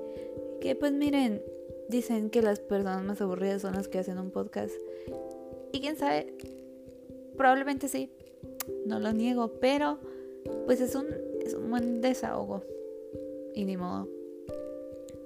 que 0.60 0.74
pues 0.74 0.92
miren, 0.92 1.42
dicen 1.88 2.30
que 2.30 2.42
las 2.42 2.60
personas 2.60 3.02
más 3.04 3.20
aburridas 3.20 3.62
son 3.62 3.74
las 3.74 3.88
que 3.88 3.98
hacen 3.98 4.18
un 4.18 4.30
podcast. 4.30 4.74
Y 5.72 5.80
quién 5.80 5.96
sabe, 5.96 6.34
probablemente 7.36 7.88
sí, 7.88 8.10
no 8.86 8.98
lo 8.98 9.12
niego, 9.12 9.52
pero 9.60 9.98
pues 10.64 10.80
es 10.80 10.94
un, 10.94 11.06
es 11.40 11.54
un 11.54 11.70
buen 11.70 12.00
desahogo. 12.00 12.62
Y 13.54 13.64
ni 13.64 13.76
modo. 13.76 14.08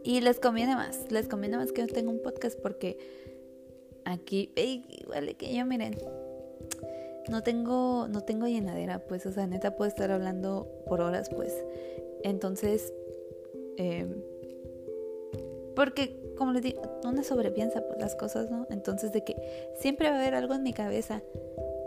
Y 0.02 0.20
les 0.20 0.40
conviene 0.40 0.74
más, 0.74 1.10
les 1.10 1.28
conviene 1.28 1.56
más 1.56 1.72
que 1.72 1.82
yo 1.82 1.88
tenga 1.88 2.10
un 2.10 2.22
podcast 2.22 2.58
porque 2.58 2.98
aquí, 4.04 4.50
igual 4.56 5.36
que 5.36 5.54
yo 5.54 5.66
miren, 5.66 5.96
no 7.28 7.42
tengo, 7.42 8.08
no 8.08 8.22
tengo 8.22 8.46
llenadera, 8.46 9.00
pues, 9.00 9.26
o 9.26 9.32
sea, 9.32 9.46
neta 9.46 9.76
puedo 9.76 9.88
estar 9.88 10.10
hablando 10.10 10.66
por 10.86 11.00
horas, 11.00 11.28
pues. 11.28 11.54
Entonces, 12.22 12.92
eh, 13.76 14.06
porque 15.76 16.18
como 16.40 16.52
les 16.52 16.62
digo, 16.62 16.80
uno 17.04 17.22
sobrepiensa 17.22 17.86
por 17.86 18.00
las 18.00 18.14
cosas, 18.14 18.50
¿no? 18.50 18.66
Entonces 18.70 19.12
de 19.12 19.22
que 19.22 19.36
siempre 19.78 20.08
va 20.08 20.16
a 20.16 20.20
haber 20.20 20.34
algo 20.34 20.54
en 20.54 20.62
mi 20.62 20.72
cabeza 20.72 21.22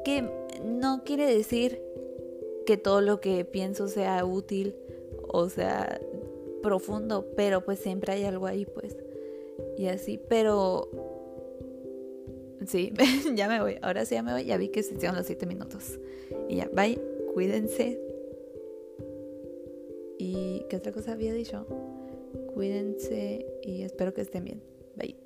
que 0.06 0.30
no 0.64 1.04
quiere 1.04 1.26
decir 1.26 1.82
que 2.68 2.78
todo 2.78 3.02
lo 3.02 3.20
que 3.20 3.46
pienso 3.46 3.88
sea 3.88 4.24
útil 4.24 4.76
o 5.28 5.50
sea 5.50 6.00
profundo, 6.62 7.26
pero 7.36 7.66
pues 7.66 7.80
siempre 7.80 8.14
hay 8.14 8.26
algo 8.26 8.46
ahí, 8.46 8.68
pues. 8.68 8.96
Y 9.76 9.88
así, 9.88 10.22
pero 10.30 10.88
sí, 12.68 12.94
ya 13.34 13.48
me 13.48 13.60
voy. 13.60 13.80
Ahora 13.82 14.06
sí 14.06 14.14
ya 14.14 14.22
me 14.22 14.34
voy. 14.34 14.46
Ya 14.46 14.58
vi 14.58 14.68
que 14.68 14.84
se 14.84 14.94
hicieron 14.94 15.18
los 15.18 15.26
siete 15.26 15.48
minutos. 15.48 16.00
Y 16.48 16.58
ya, 16.58 16.70
bye. 16.72 17.02
Cuídense. 17.34 18.00
¿Y 20.20 20.64
qué 20.70 20.76
otra 20.76 20.92
cosa 20.92 21.14
había 21.14 21.34
dicho? 21.34 21.66
Cuídense 22.54 23.46
y 23.64 23.82
espero 23.82 24.14
que 24.14 24.22
estén 24.22 24.46
bien. 24.46 24.62
Bye. 24.96 25.23